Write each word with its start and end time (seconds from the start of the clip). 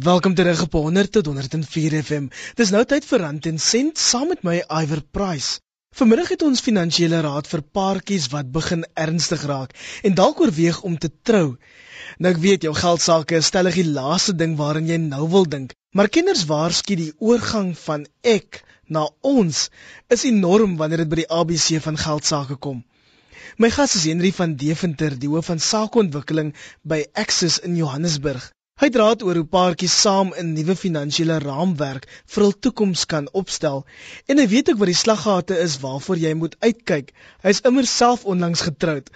Welkom 0.00 0.34
terug 0.34 0.62
op 0.62 0.72
100 0.72 1.12
tot 1.12 1.26
104 1.26 2.02
FM. 2.02 2.26
Dis 2.56 2.70
nou 2.72 2.80
tyd 2.88 3.04
vir 3.04 3.20
Rand 3.20 3.46
en 3.46 3.58
Sent 3.60 3.98
saam 4.00 4.30
met 4.30 4.40
my 4.42 4.54
Iwer 4.64 5.02
Price. 5.16 5.58
Vanmiddag 5.92 6.30
het 6.32 6.44
ons 6.46 6.62
finansiële 6.64 7.18
raad 7.26 7.50
vir 7.50 7.60
paartjies 7.76 8.30
wat 8.32 8.48
begin 8.54 8.86
ernstig 9.04 9.44
raak 9.50 9.74
en 10.02 10.16
dalk 10.16 10.40
oorweeg 10.40 10.78
om 10.88 10.96
te 10.96 11.10
trou. 11.30 11.58
Nou 12.16 12.32
ek 12.32 12.40
weet 12.40 12.64
jou 12.64 12.72
geld 12.78 13.04
sake 13.04 13.36
is 13.42 13.50
stellig 13.52 13.76
die 13.82 13.92
laaste 13.98 14.32
ding 14.32 14.54
waaraan 14.56 14.88
jy 14.88 14.96
nou 15.02 15.28
wil 15.34 15.44
dink, 15.56 15.76
maar 15.92 16.08
kenners 16.08 16.46
waarsku 16.48 16.96
die 16.96 17.12
oorgang 17.18 17.74
van 17.82 18.08
ek 18.24 18.62
na 18.88 19.04
ons 19.20 19.66
is 20.08 20.24
enorm 20.24 20.78
wanneer 20.80 21.04
dit 21.04 21.12
by 21.12 21.20
die 21.20 21.28
ABC 21.42 21.84
van 21.84 22.00
geld 22.06 22.24
sake 22.32 22.56
kom. 22.56 22.80
My 23.58 23.68
gas 23.68 24.00
is 24.00 24.08
Henry 24.08 24.32
van 24.40 24.56
Deventer, 24.56 25.12
die 25.12 25.28
hoof 25.28 25.52
van 25.52 25.60
sakeontwikkeling 25.60 26.54
by 26.80 27.04
Axis 27.12 27.60
in 27.60 27.76
Johannesburg. 27.76 28.54
Hy 28.82 28.88
draat 28.90 29.20
oor 29.22 29.38
hoe 29.38 29.46
paartjies 29.46 29.92
saam 30.04 30.30
'n 30.42 30.48
nuwe 30.54 30.74
finansiële 30.78 31.34
raamwerk 31.42 32.06
vir 32.34 32.44
hul 32.44 32.54
toekoms 32.66 33.04
kan 33.12 33.28
opstel 33.40 33.84
en 34.34 34.40
hy 34.42 34.46
weet 34.52 34.72
ook 34.72 34.80
wat 34.80 34.90
die 34.90 34.96
slaggate 35.00 35.58
is 35.64 35.76
waarvoor 35.84 36.18
jy 36.22 36.32
moet 36.40 36.56
uitkyk. 36.66 37.12
Hy 37.44 37.52
is 37.54 37.60
immer 37.70 37.86
self 37.90 38.24
onlangs 38.32 38.64
getroud. 38.66 39.12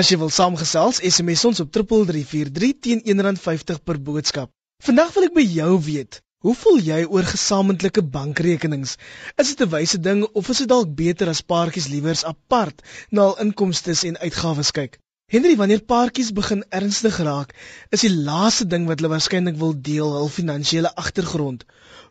As 0.00 0.10
jy 0.10 0.18
wil 0.22 0.34
saamgesels, 0.38 0.98
SMS 1.12 1.44
ons 1.50 1.62
op 1.62 1.70
3343 1.78 2.74
teen 2.88 3.04
R1.50 3.14 3.78
per 3.86 4.02
boodskap. 4.10 4.50
Vandag 4.88 5.14
wil 5.14 5.28
ek 5.28 5.38
by 5.38 5.46
jou 5.60 5.70
weet, 5.92 6.18
hoe 6.42 6.56
voel 6.64 6.82
jy 6.88 7.00
oor 7.06 7.30
gesamentlike 7.36 8.02
bankrekenings? 8.18 8.96
Is 9.38 9.54
dit 9.54 9.62
'n 9.62 9.74
wyse 9.78 10.02
ding 10.08 10.26
of 10.26 10.50
is 10.50 10.64
dit 10.64 10.74
dalk 10.74 10.90
beter 11.04 11.30
as 11.30 11.46
paartjies 11.54 11.86
liewers 11.94 12.26
apart 12.34 12.82
na 13.12 13.30
hul 13.30 13.46
inkomste 13.46 13.94
en 14.10 14.18
uitgawes 14.26 14.74
kyk? 14.74 14.98
Henry, 15.32 15.56
wanneer 15.56 15.80
paartjies 15.82 16.32
begin 16.36 16.60
ernstig 16.68 17.16
raak, 17.26 17.54
is 17.96 18.02
die 18.04 18.10
laaste 18.12 18.66
ding 18.68 18.84
wat 18.86 19.00
hulle 19.00 19.10
waarskynlik 19.10 19.56
wil 19.62 19.72
deel 19.86 20.10
hul 20.12 20.28
finansiële 20.28 20.90
agtergrond. 21.00 21.64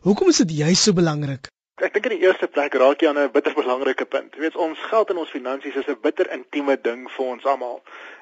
Hoekom 0.06 0.32
is 0.32 0.40
dit 0.42 0.56
juist 0.56 0.88
so 0.88 0.96
belangrik? 0.98 1.46
Ek 1.78 1.94
dink 1.94 2.08
in 2.10 2.16
die 2.16 2.26
eerste 2.26 2.48
plek 2.50 2.74
raak 2.82 3.00
jy 3.00 3.12
aan 3.12 3.20
'n 3.22 3.30
bitter 3.36 3.54
belangrike 3.54 4.04
punt. 4.04 4.34
Jy 4.34 4.42
weet 4.42 4.58
ons 4.66 4.82
geld 4.90 5.14
en 5.14 5.22
ons 5.22 5.30
finansies 5.30 5.78
is 5.82 5.88
'n 5.88 6.02
bitter 6.02 6.30
intieme 6.36 6.76
ding 6.88 7.06
vir 7.16 7.24
ons 7.26 7.46
almal. 7.54 7.80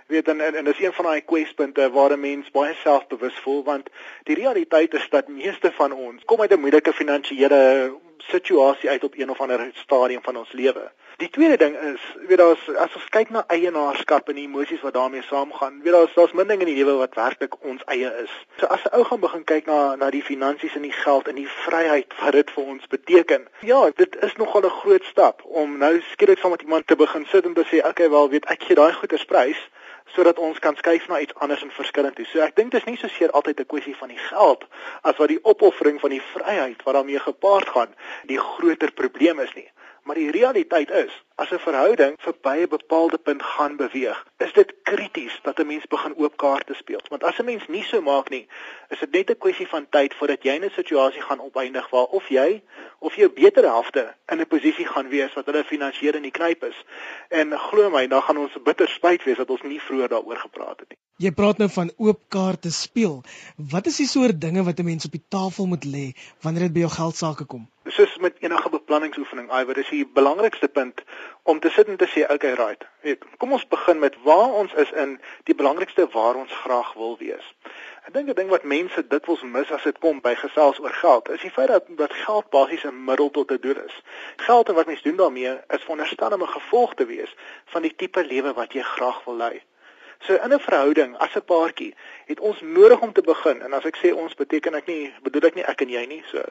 Jy 0.09 0.15
weet 0.17 0.29
en 0.29 0.41
en, 0.41 0.55
en 0.61 0.65
dis 0.65 0.85
een 0.85 0.93
van 0.93 1.05
daai 1.09 1.25
kwespunte 1.33 1.91
waar 1.97 2.13
'n 2.13 2.21
mens 2.21 2.51
baie 2.51 2.75
selfbewus 2.85 3.41
voel 3.45 3.65
want 3.65 3.89
die 4.29 4.37
realiteit 4.37 4.95
is 4.95 5.09
dat 5.11 5.29
meeste 5.29 5.73
van 5.73 5.93
ons 5.93 6.25
kom 6.25 6.41
uit 6.41 6.53
'n 6.53 6.61
moeilike 6.61 6.93
finansiële 6.93 7.97
situasie 8.19 8.91
uit 8.91 9.05
op 9.05 9.15
een 9.17 9.31
of 9.31 9.41
ander 9.41 9.71
stadium 9.75 10.23
van 10.23 10.37
ons 10.37 10.53
lewe. 10.53 10.93
Die 11.17 11.31
tweede 11.31 11.57
ding 11.57 11.77
is, 11.77 12.01
weet 12.29 12.39
daar's 12.39 12.69
as 12.69 12.95
ons 12.95 13.09
kyk 13.15 13.31
na 13.31 13.45
eienaarskap 13.53 14.29
en 14.29 14.39
die 14.39 14.47
emosies 14.49 14.81
wat 14.81 14.95
daarmee 14.95 15.23
saamgaan, 15.27 15.81
weet 15.83 15.93
daar's 15.93 16.15
daar's 16.15 16.33
min 16.33 16.47
dinge 16.47 16.65
in 16.65 16.71
die 16.73 16.79
lewe 16.79 16.95
wat 17.01 17.15
werklik 17.15 17.59
ons 17.65 17.83
eie 17.95 18.11
is. 18.23 18.33
So 18.61 18.67
as 18.67 18.85
'n 18.85 18.95
ou 18.97 19.05
gaan 19.05 19.21
begin 19.21 19.45
kyk 19.45 19.67
na 19.67 19.95
na 19.97 20.11
die 20.11 20.23
finansies 20.23 20.75
en 20.75 20.83
die 20.89 20.97
geld 21.05 21.29
en 21.29 21.35
die 21.35 21.49
vryheid 21.49 22.15
wat 22.23 22.33
dit 22.33 22.51
vir 22.51 22.65
ons 22.65 22.87
beteken. 22.87 23.47
Ja, 23.61 23.91
dit 23.97 24.17
is 24.23 24.37
nogal 24.37 24.65
'n 24.65 24.79
groot 24.81 25.05
stap 25.05 25.45
om 25.45 25.79
nou 25.79 26.01
skielik 26.13 26.39
saam 26.39 26.51
met 26.51 26.63
iemand 26.63 26.87
te 26.87 26.97
begin 26.97 27.27
sit 27.27 27.45
en 27.45 27.55
te 27.55 27.65
sê, 27.65 27.87
"Oké, 27.87 28.11
wel, 28.11 28.29
weet 28.29 28.45
ek 28.45 28.63
gee 28.63 28.77
daai 28.77 28.93
goeie 28.93 29.25
prys." 29.27 29.69
sodat 30.15 30.39
ons 30.39 30.59
kan 30.59 30.77
skuif 30.77 31.09
na 31.09 31.21
iets 31.21 31.35
anders 31.35 31.63
en 31.63 31.71
verskillend 31.71 32.17
toe. 32.17 32.27
So 32.29 32.41
ek 32.45 32.57
dink 32.57 32.73
dit 32.73 32.81
is 32.81 32.89
nie 32.89 32.99
so 33.01 33.09
seer 33.09 33.31
altyd 33.31 33.61
'n 33.61 33.67
kwessie 33.67 33.97
van 33.97 34.09
die 34.09 34.19
geld 34.19 34.65
as 35.03 35.17
wat 35.17 35.29
die 35.29 35.45
opoffering 35.45 36.01
van 36.01 36.11
die 36.11 36.23
vryheid 36.35 36.83
wat 36.83 36.95
daarmee 36.95 37.19
gepaard 37.19 37.69
gaan 37.69 37.95
die 38.27 38.39
groter 38.39 38.93
probleem 38.93 39.41
is 39.41 39.55
nie. 39.55 39.69
Maar 40.03 40.15
die 40.15 40.31
realiteit 40.31 40.91
is, 40.91 41.13
as 41.35 41.51
'n 41.51 41.59
verhouding 41.59 42.15
verby 42.19 42.57
'n 42.63 42.69
bepaalde 42.69 43.19
punt 43.19 43.43
gaan 43.43 43.77
beweeg, 43.77 44.27
is 44.37 44.53
dit 44.53 44.75
krities 44.83 45.39
dat 45.43 45.59
'n 45.59 45.67
mens 45.67 45.87
begin 45.87 46.17
oop 46.17 46.37
kaarte 46.37 46.75
speel. 46.75 47.01
Want 47.09 47.23
as 47.23 47.39
'n 47.39 47.45
mens 47.45 47.69
nie 47.69 47.85
so 47.85 48.01
maak 48.01 48.29
nie, 48.29 48.49
is 48.89 48.99
dit 48.99 49.11
net 49.13 49.31
'n 49.31 49.39
kwessie 49.39 49.69
van 49.69 49.87
tyd 49.91 50.15
voordat 50.15 50.43
jy 50.43 50.55
in 50.55 50.65
'n 50.65 50.71
situasie 50.71 51.23
gaan 51.23 51.41
opeindig 51.41 51.91
waar 51.91 52.05
of 52.05 52.29
jy 52.29 52.63
of 52.99 53.15
jou 53.15 53.31
beter 53.31 53.65
helfte 53.65 54.15
in 54.27 54.41
'n 54.41 54.47
posisie 54.47 54.87
gaan 54.87 55.09
wees 55.09 55.33
wat 55.33 55.47
hulle 55.47 55.65
finansiële 55.65 56.17
in 56.17 56.23
die 56.23 56.39
knyp 56.39 56.65
is. 56.65 56.85
En 57.29 57.59
glo 57.59 57.91
my, 57.91 58.07
dan 58.07 58.23
gaan 58.23 58.39
ons 58.39 58.63
bitter 58.65 58.89
spyt 58.89 59.25
wees 59.25 59.37
dat 59.37 59.51
ons 59.51 59.63
nie 59.63 59.81
vroeër 59.81 60.09
daaroor 60.09 60.37
gepraat 60.37 60.81
het 60.81 60.89
nie. 60.89 60.99
Jy 61.17 61.31
praat 61.31 61.59
nou 61.59 61.71
van 61.71 61.93
oop 61.97 62.21
kaarte 62.29 62.71
speel. 62.71 63.23
Wat 63.57 63.87
is 63.87 63.97
die 63.97 64.07
soort 64.07 64.41
dinge 64.41 64.63
wat 64.63 64.79
'n 64.79 64.85
mens 64.85 65.05
op 65.05 65.13
die 65.13 65.27
tafel 65.29 65.67
moet 65.67 65.85
lê 65.85 66.13
wanneer 66.41 66.63
dit 66.63 66.73
by 66.73 66.79
jou 66.79 66.91
geld 66.91 67.17
sake 67.17 67.45
kom? 67.45 67.72
Soos 67.93 68.17
met 68.17 68.37
enige 68.41 68.71
beplanningsoefening, 68.73 69.51
ai, 69.51 69.65
wat 69.69 69.77
is 69.77 69.89
die 69.93 70.07
belangrikste 70.07 70.69
punt 70.69 71.03
om 71.43 71.59
te 71.61 71.69
sit 71.71 71.91
en 71.93 71.99
te 72.01 72.07
sê, 72.09 72.23
okay, 72.33 72.53
right. 72.57 72.87
Weet, 73.05 73.25
kom 73.37 73.53
ons 73.53 73.67
begin 73.69 73.99
met 74.01 74.17
waar 74.25 74.55
ons 74.63 74.73
is 74.81 74.93
in 75.03 75.19
die 75.45 75.57
belangrikste 75.59 76.07
waar 76.15 76.39
ons 76.41 76.55
graag 76.63 76.95
wil 76.97 77.19
wees. 77.21 77.51
Ek 78.07 78.15
dink 78.15 78.31
'n 78.31 78.39
ding 78.39 78.49
wat 78.49 78.65
mense 78.65 79.03
dikwels 79.09 79.43
mis 79.43 79.71
as 79.71 79.85
dit 79.89 79.99
kom 79.99 80.21
by 80.21 80.33
gesels 80.35 80.81
oor 80.81 80.95
geld, 81.03 81.29
is 81.37 81.45
die 81.45 81.51
feit 81.51 81.69
dat 81.69 81.85
dat 82.01 82.13
geld 82.13 82.49
basies 82.51 82.85
'n 82.85 83.05
middel 83.05 83.31
tot 83.31 83.53
'n 83.53 83.61
doel 83.61 83.85
is. 83.85 84.01
Geld 84.37 84.69
en 84.69 84.75
wat 84.75 84.87
mense 84.87 85.03
doen 85.03 85.17
daarmee 85.17 85.53
is 85.69 85.85
veronderstel 85.85 86.33
om 86.33 86.43
'n 86.43 86.57
gevolg 86.57 86.95
te 86.95 87.07
wees 87.07 87.35
van 87.65 87.83
die 87.83 87.95
tipe 87.97 88.25
lewe 88.25 88.53
wat 88.53 88.73
jy 88.73 88.83
graag 88.83 89.25
wil 89.25 89.37
lei. 89.37 89.63
So 90.27 90.35
in 90.35 90.53
'n 90.53 90.61
verhouding 90.61 91.17
as 91.19 91.35
'n 91.35 91.45
paartjie 91.45 91.95
het 92.27 92.41
ons 92.41 92.61
nodig 92.61 93.01
om 93.01 93.13
te 93.13 93.23
begin 93.23 93.63
en 93.63 93.73
as 93.73 93.85
ek 93.85 93.97
sê 93.97 94.15
ons 94.15 94.35
beteken 94.35 94.75
ek 94.75 94.87
nie 94.87 95.15
bedoel 95.23 95.47
ek 95.49 95.55
nie 95.55 95.65
ek 95.65 95.81
en 95.83 95.89
jy 95.89 96.05
nie 96.07 96.23
so 96.31 96.43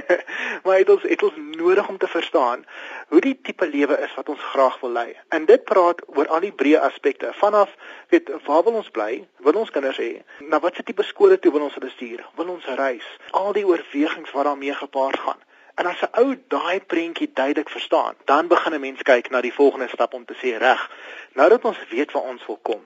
maar 0.64 0.78
het 0.78 0.90
ons 0.90 1.02
het 1.02 1.22
ons 1.22 1.36
nodig 1.36 1.88
om 1.88 1.98
te 1.98 2.08
verstaan 2.08 2.64
hoe 3.08 3.20
die 3.20 3.38
tipe 3.42 3.66
lewe 3.66 3.98
is 4.06 4.14
wat 4.14 4.28
ons 4.28 4.42
graag 4.42 4.80
wil 4.80 4.90
lei. 4.90 5.16
En 5.28 5.44
dit 5.44 5.64
praat 5.64 6.02
oor 6.06 6.28
al 6.28 6.40
die 6.40 6.52
breë 6.52 6.80
aspekte 6.80 7.32
vanaf 7.32 7.70
weet 8.08 8.30
waar 8.46 8.62
wil 8.64 8.80
ons 8.80 8.90
bly? 8.90 9.26
Wil 9.36 9.58
ons 9.62 9.70
kinders 9.70 9.98
hê? 9.98 10.22
Na 10.40 10.60
watter 10.60 10.84
tipe 10.84 11.02
skole 11.02 11.38
toe 11.38 11.52
wil 11.52 11.66
ons 11.68 11.74
hulle 11.74 11.90
stuur? 11.90 12.26
Wil 12.36 12.54
ons 12.56 12.68
reis? 12.82 13.08
Al 13.30 13.52
die 13.52 13.66
oorwegings 13.66 14.30
wat 14.30 14.44
daarmee 14.44 14.74
gepaard 14.74 15.18
gaan. 15.18 15.40
En 15.74 15.86
as 15.86 16.02
'n 16.02 16.20
ou 16.20 16.36
daai 16.48 16.80
prentjie 16.80 17.30
duidelik 17.32 17.68
verstaan, 17.68 18.14
dan 18.24 18.48
begin 18.48 18.74
'n 18.74 18.80
mens 18.80 19.02
kyk 19.02 19.30
na 19.30 19.40
die 19.40 19.54
volgende 19.54 19.88
stap 19.88 20.14
om 20.14 20.24
te 20.24 20.34
sê 20.34 20.58
reg. 20.58 20.90
Nou 21.32 21.48
dat 21.48 21.64
ons 21.64 21.78
weet 21.88 22.12
waar 22.12 22.22
ons 22.22 22.46
wil 22.46 22.58
kom, 22.62 22.82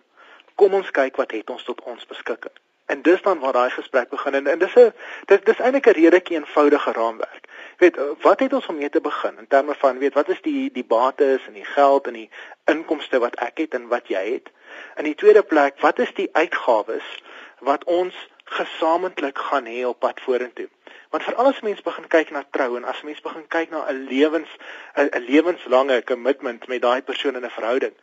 kom 0.57 0.75
ons 0.75 0.91
kyk 0.91 1.17
wat 1.21 1.35
het 1.37 1.51
ons 1.53 1.65
tot 1.65 1.81
ons 1.85 2.07
beskikking. 2.07 2.55
En 2.87 3.03
dis 3.03 3.23
dan 3.23 3.39
waar 3.39 3.53
daai 3.53 3.71
gesprek 3.71 4.09
begin 4.09 4.35
en, 4.35 4.47
en 4.47 4.59
dis 4.59 4.75
'n 4.75 4.93
dis 5.27 5.41
dis 5.45 5.59
eintlik 5.59 5.87
'n 5.87 5.99
redelike 6.01 6.35
eenvoudige 6.35 6.93
raamwerk. 6.93 7.45
Weet, 7.77 7.97
wat 8.23 8.41
het 8.41 8.53
ons 8.53 8.67
om 8.67 8.77
mee 8.77 8.91
te 8.91 9.01
begin 9.01 9.39
in 9.39 9.47
terme 9.47 9.75
van 9.75 9.99
weet 9.99 10.15
wat 10.15 10.29
is 10.29 10.41
die 10.43 10.71
die 10.73 10.85
bates 10.85 11.47
en 11.47 11.53
die 11.53 11.65
geld 11.65 12.07
en 12.07 12.13
die 12.13 12.31
inkomste 12.65 13.19
wat 13.19 13.35
ek 13.35 13.59
het 13.59 13.75
en 13.75 13.89
wat 13.89 14.09
jy 14.09 14.25
het? 14.33 14.49
In 14.97 15.05
die 15.05 15.15
tweede 15.15 15.43
plek, 15.43 15.81
wat 15.81 15.99
is 15.99 16.15
die 16.15 16.29
uitgawes 16.33 17.23
wat 17.59 17.85
ons 17.85 18.15
gesamentlik 18.45 19.39
gaan 19.39 19.67
hê 19.67 19.85
op 19.85 19.99
pad 19.99 20.21
vorentoe? 20.21 20.69
Want 21.11 21.25
vir 21.25 21.35
alles 21.35 21.61
mense 21.61 21.83
begin 21.83 22.09
kyk 22.09 22.31
na 22.31 22.45
trou 22.51 22.77
en 22.77 22.85
as 22.85 23.03
mense 23.03 23.23
begin 23.23 23.47
kyk 23.49 23.71
na 23.71 23.85
'n 23.91 24.07
lewens 24.09 24.51
'n 24.95 25.25
lewenslange 25.29 26.03
commitment 26.05 26.69
met 26.69 26.83
daai 26.83 27.03
persoon 27.03 27.37
in 27.37 27.45
'n 27.45 27.51
verhouding, 27.51 27.95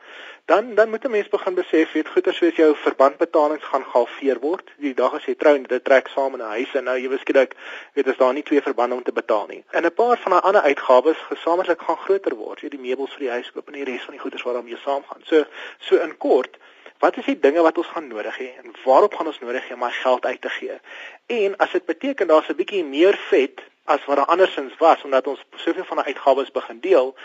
dan 0.46 0.76
dan 0.76 0.90
moet 0.90 1.06
'n 1.06 1.12
mens 1.12 1.30
begin 1.30 1.54
besef 1.54 1.92
weet 1.92 2.08
goeie 2.08 2.34
soos 2.34 2.56
jou 2.56 2.76
verbandbetalings 2.76 3.64
gaan 3.64 3.84
gehalveer 3.84 4.40
word. 4.40 4.72
Die 4.78 4.94
dag 4.94 5.14
as 5.14 5.26
jy 5.26 5.36
trou 5.36 5.56
en 5.56 5.64
dit 5.64 5.84
trek 5.84 6.08
saam 6.08 6.34
in 6.34 6.40
'n 6.40 6.56
huis 6.58 6.74
en 6.74 6.84
nou 6.84 6.98
jy 6.98 7.10
beskiklik 7.10 7.56
weet 7.94 8.08
as 8.08 8.18
daar 8.18 8.34
nie 8.34 8.44
twee 8.44 8.62
verbande 8.62 8.96
om 8.96 9.04
te 9.04 9.12
betaal 9.12 9.48
nie. 9.48 9.64
En 9.72 9.86
'n 9.86 9.94
paar 9.94 10.18
van 10.18 10.32
daai 10.32 10.42
ander 10.42 10.62
uitgawes 10.62 11.18
gesamentlik 11.18 11.82
gaan 11.82 11.98
groter 11.98 12.36
word. 12.36 12.60
Jy 12.60 12.70
die 12.70 12.80
meubels 12.80 13.12
vir 13.12 13.20
die 13.20 13.30
huis 13.30 13.52
koop 13.52 13.68
en 13.68 13.74
die 13.74 13.84
res 13.84 14.04
van 14.04 14.14
die 14.14 14.20
goederes 14.20 14.46
wat 14.46 14.54
daarmee 14.54 14.78
saamgaan. 14.78 15.22
So 15.24 15.46
so 15.80 15.96
in 15.96 16.18
kort 16.18 16.58
Wat 17.04 17.18
is 17.18 17.26
die 17.26 17.40
dinge 17.40 17.62
wat 17.62 17.78
ons 17.78 17.88
gaan 17.88 18.08
nodig 18.08 18.38
hê 18.38 18.46
en 18.64 18.72
waarop 18.86 19.14
gaan 19.14 19.28
ons 19.28 19.40
nodig 19.40 19.68
hê 19.68 19.74
om 19.74 19.80
my 19.80 19.92
geld 19.92 20.26
uit 20.26 20.42
te 20.42 20.50
gee? 20.50 20.76
En 21.26 21.58
as 21.58 21.72
dit 21.72 21.86
beteken 21.86 22.28
daar's 22.28 22.50
'n 22.50 22.56
bietjie 22.56 22.84
meer 22.84 23.18
vet 23.30 23.60
as 23.86 24.06
wat 24.06 24.18
daar 24.18 24.26
andersins 24.26 24.78
was 24.78 25.04
omdat 25.04 25.28
ons 25.28 25.44
soveel 25.56 25.84
van 25.84 25.98
die 25.98 26.06
uitgawes 26.06 26.52
begin 26.52 26.80
deel, 26.80 27.16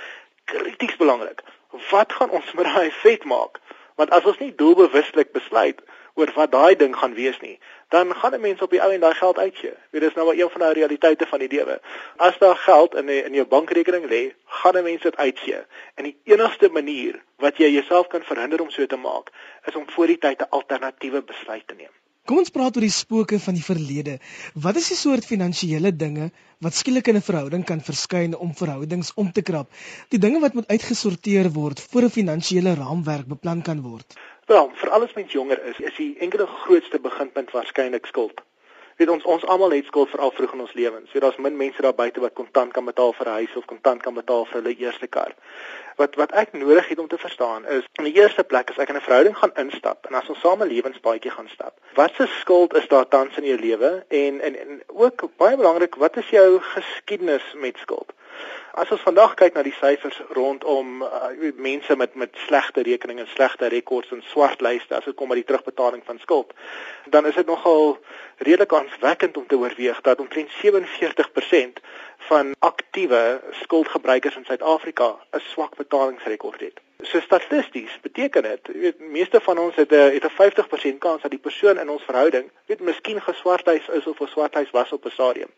krities 0.48 0.96
belangrik. 0.96 1.42
Wat 1.90 2.12
gaan 2.12 2.30
ons 2.30 2.52
met 2.52 2.64
daai 2.64 2.90
vet 3.02 3.24
maak? 3.24 3.60
Want 4.00 4.10
as 4.14 4.26
ons 4.30 4.38
nie 4.38 4.54
doelbewuslik 4.54 5.32
besluit 5.36 5.80
oor 6.18 6.30
wat 6.34 6.52
daai 6.52 6.74
ding 6.78 6.94
gaan 6.96 7.14
wees 7.14 7.38
nie, 7.40 7.58
dan 7.94 8.14
gaan 8.14 8.34
'n 8.34 8.40
mens 8.40 8.62
op 8.62 8.70
die 8.70 8.82
ou 8.82 8.90
en 8.92 9.00
daai 9.00 9.14
geld 9.14 9.38
uitgee. 9.38 9.74
Dit 9.90 10.02
is 10.02 10.14
nou 10.14 10.26
maar 10.26 10.38
een 10.38 10.50
van 10.50 10.60
die 10.60 10.72
realiteite 10.80 11.26
van 11.26 11.38
die 11.38 11.48
lewe. 11.48 11.80
As 12.16 12.38
daar 12.38 12.56
geld 12.56 12.94
in 12.94 13.06
die, 13.06 13.22
in 13.22 13.34
jou 13.34 13.46
bankrekening 13.46 14.06
lê, 14.14 14.22
gaan 14.46 14.76
'n 14.76 14.82
mens 14.82 15.02
dit 15.02 15.16
uitgee. 15.16 15.62
En 15.94 16.04
die 16.04 16.18
enigste 16.24 16.68
manier 16.68 17.22
wat 17.36 17.56
jy 17.56 17.68
jouself 17.68 18.06
kan 18.06 18.22
verhinder 18.22 18.60
om 18.60 18.70
so 18.70 18.86
te 18.86 18.96
maak, 18.96 19.30
is 19.64 19.74
om 19.74 19.90
voor 19.90 20.06
die 20.06 20.18
tyd 20.18 20.40
'n 20.40 20.50
alternatiewe 20.50 21.22
besluit 21.22 21.66
te 21.66 21.74
neem. 21.74 21.97
Kom 22.28 22.42
ons 22.42 22.50
praat 22.52 22.76
oor 22.76 22.84
die 22.84 22.92
spooke 22.92 23.38
van 23.40 23.56
die 23.56 23.64
verlede. 23.64 24.18
Wat 24.64 24.76
is 24.76 24.90
die 24.92 24.96
soort 25.00 25.24
finansiële 25.24 25.94
dinge 25.96 26.26
wat 26.64 26.76
skielik 26.76 27.06
in 27.08 27.16
'n 27.16 27.24
verhouding 27.28 27.64
kan 27.70 27.80
verskyn 27.86 28.34
om 28.36 28.50
verhoudings 28.58 29.14
om 29.22 29.30
te 29.32 29.42
krap? 29.50 29.70
Die 30.12 30.20
dinge 30.24 30.42
wat 30.44 30.58
moet 30.58 30.68
uitgesorteer 30.68 31.48
word 31.54 31.80
voor 31.80 32.02
'n 32.02 32.16
finansiële 32.18 32.74
raamwerk 32.74 33.26
beplan 33.32 33.62
kan 33.62 33.80
word. 33.80 34.18
Wel, 34.46 34.70
vir 34.74 34.90
alles 34.90 35.14
mens 35.14 35.32
jonger 35.32 35.64
is, 35.72 35.80
is 35.80 35.96
die 35.96 36.18
enkele 36.18 36.46
grootste 36.46 37.00
beginpunt 37.00 37.50
waarskynlik 37.50 38.06
skuld. 38.06 38.44
Weet 38.98 39.10
ons 39.14 39.24
ons 39.24 39.44
almal 39.46 39.70
het 39.76 39.86
skuld 39.86 40.10
veral 40.10 40.32
vroeg 40.34 40.52
in 40.56 40.60
ons 40.64 40.72
lewens. 40.74 41.12
Weet 41.12 41.22
daar's 41.22 41.36
min 41.44 41.56
mense 41.56 41.82
daar 41.82 41.94
buite 41.94 42.20
wat 42.20 42.34
kontant 42.40 42.72
kan 42.72 42.84
betaal 42.84 43.12
vir 43.18 43.26
'n 43.26 43.38
huis 43.40 43.56
of 43.56 43.64
kontant 43.64 44.02
kan 44.02 44.14
betaal 44.14 44.44
vir 44.44 44.60
hulle 44.60 44.74
eerste 44.76 45.06
kar. 45.06 45.34
Wat 45.96 46.14
wat 46.14 46.32
ek 46.32 46.52
nodig 46.52 46.88
het 46.88 46.98
om 46.98 47.08
te 47.08 47.18
verstaan 47.18 47.66
is 47.66 47.84
in 47.92 48.04
die 48.04 48.16
eerste 48.22 48.44
plek 48.44 48.70
as 48.70 48.78
ek 48.78 48.88
in 48.88 48.96
'n 48.96 49.06
verhouding 49.06 49.36
gaan 49.36 49.54
instap 49.54 50.06
en 50.06 50.14
as 50.14 50.28
ons 50.28 50.40
same 50.40 50.66
lewenspaadjie 50.66 51.30
gaan 51.30 51.48
stap. 51.48 51.74
Wat 51.94 52.14
se 52.14 52.26
skuld 52.26 52.74
is 52.74 52.88
daar 52.88 53.08
tans 53.08 53.36
in 53.36 53.44
jou 53.44 53.58
lewe 53.58 54.04
en 54.08 54.40
en 54.40 54.54
en 54.58 54.82
ook 54.86 55.28
baie 55.36 55.56
belangrik, 55.56 55.94
wat 55.94 56.16
is 56.16 56.28
jou 56.30 56.60
geskiedenis 56.60 57.54
met 57.54 57.76
skuld? 57.76 58.12
As 58.78 58.90
ons 58.90 59.00
vandag 59.00 59.34
kyk 59.34 59.54
na 59.54 59.62
die 59.66 59.74
syfers 59.74 60.20
rondom 60.36 61.02
uh, 61.02 61.30
mense 61.56 61.96
met 61.96 62.14
met 62.14 62.36
slegte 62.46 62.82
rekeninge, 62.86 63.26
slegte 63.34 63.66
rekords 63.66 64.12
en 64.14 64.22
swart 64.30 64.60
lyste 64.60 64.94
as 64.94 65.04
dit 65.04 65.16
kom 65.18 65.28
by 65.28 65.38
die 65.40 65.46
terugbetaling 65.48 66.02
van 66.06 66.18
skuld, 66.22 66.52
dan 67.10 67.26
is 67.26 67.34
dit 67.34 67.46
nogal 67.46 67.98
redelik 68.38 68.72
aanswekkend 68.72 69.36
om 69.36 69.46
te 69.46 69.58
oorweeg 69.58 70.00
dat 70.00 70.20
omtrent 70.20 70.50
47% 70.62 71.82
van 72.28 72.54
aktiewe 72.58 73.40
skuldgebruikers 73.62 74.36
in 74.36 74.44
Suid-Afrika 74.44 75.16
'n 75.32 75.40
swak 75.40 75.76
betalingsrekord 75.76 76.60
het. 76.60 76.80
So 77.02 77.20
statisties 77.20 77.98
beteken 78.02 78.42
dit, 78.42 78.70
jy 78.72 78.80
weet, 78.80 79.00
meeste 79.00 79.40
van 79.40 79.58
ons 79.58 79.74
het 79.76 79.92
'n 79.92 80.12
het 80.14 80.24
'n 80.24 80.36
50% 80.38 80.98
kans 80.98 81.22
dat 81.22 81.30
die 81.30 81.46
persoon 81.48 81.78
in 81.78 81.88
ons 81.88 82.02
verhouding, 82.02 82.50
weet, 82.66 82.80
miskien 82.80 83.20
geswarthuis 83.20 83.88
is 83.88 84.06
of 84.06 84.20
'n 84.20 84.26
swarthuis 84.26 84.70
was 84.70 84.92
op 84.92 85.04
'n 85.04 85.10
stadium. 85.10 85.50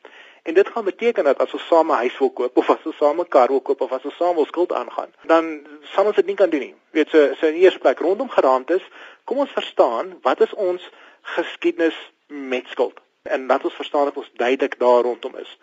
En 0.43 0.55
dit 0.55 0.69
gaan 0.69 0.85
beteken 0.85 1.25
dat 1.25 1.39
as 1.39 1.53
ons 1.53 1.67
same 1.67 1.93
huis 1.93 2.19
wil 2.19 2.31
koop 2.31 2.57
of 2.57 2.71
as 2.71 2.85
ons 2.85 2.97
same 2.97 3.27
kar 3.29 3.49
wil 3.49 3.61
koop 3.61 3.81
of 3.81 3.93
as 3.93 4.05
ons 4.05 4.17
same 4.17 4.45
skuld 4.47 4.73
aangaan, 4.73 5.13
dan 5.23 5.51
sal 5.93 6.07
ons 6.07 6.17
dit 6.17 6.27
nie 6.27 6.39
kan 6.39 6.51
doen 6.51 6.61
nie. 6.61 6.75
Weet 6.97 7.11
so 7.11 7.35
so 7.35 7.47
in 7.47 7.59
die 7.59 7.67
eerste 7.67 7.83
plek 7.85 8.01
rondom 8.01 8.31
geraamtes, 8.31 8.83
kom 9.25 9.39
ons 9.45 9.53
verstaan 9.53 10.17
wat 10.23 10.41
is 10.41 10.55
ons 10.55 10.89
geskiedenis 11.37 11.99
met 12.27 12.67
skuld 12.73 13.01
en 13.23 13.47
dat 13.47 13.65
ons 13.65 13.75
verstaan 13.75 14.05
dat 14.05 14.17
ons 14.17 14.31
duidelik 14.35 14.79
daar 14.79 15.03
rondom 15.03 15.37
is. 15.37 15.59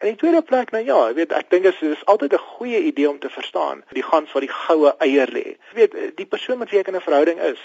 In 0.00 0.08
die 0.08 0.16
tweede 0.16 0.42
plek, 0.42 0.70
nou 0.70 0.84
ja, 0.84 0.98
ek 1.10 1.18
weet 1.18 1.32
ek 1.36 1.50
dink 1.52 1.66
dit 1.68 1.82
is 1.86 2.04
altyd 2.10 2.32
'n 2.34 2.46
goeie 2.56 2.80
idee 2.90 3.08
om 3.08 3.18
te 3.18 3.28
verstaan 3.30 3.84
die 3.92 4.02
gans 4.02 4.32
wat 4.32 4.42
die 4.42 4.54
goue 4.54 4.94
eier 4.98 5.28
lê. 5.30 5.44
Jy 5.70 5.74
weet 5.74 6.16
die 6.16 6.26
persoon 6.26 6.58
met 6.58 6.70
wie 6.70 6.80
ek 6.80 6.88
in 6.88 6.96
'n 6.96 7.08
verhouding 7.08 7.40
is, 7.40 7.60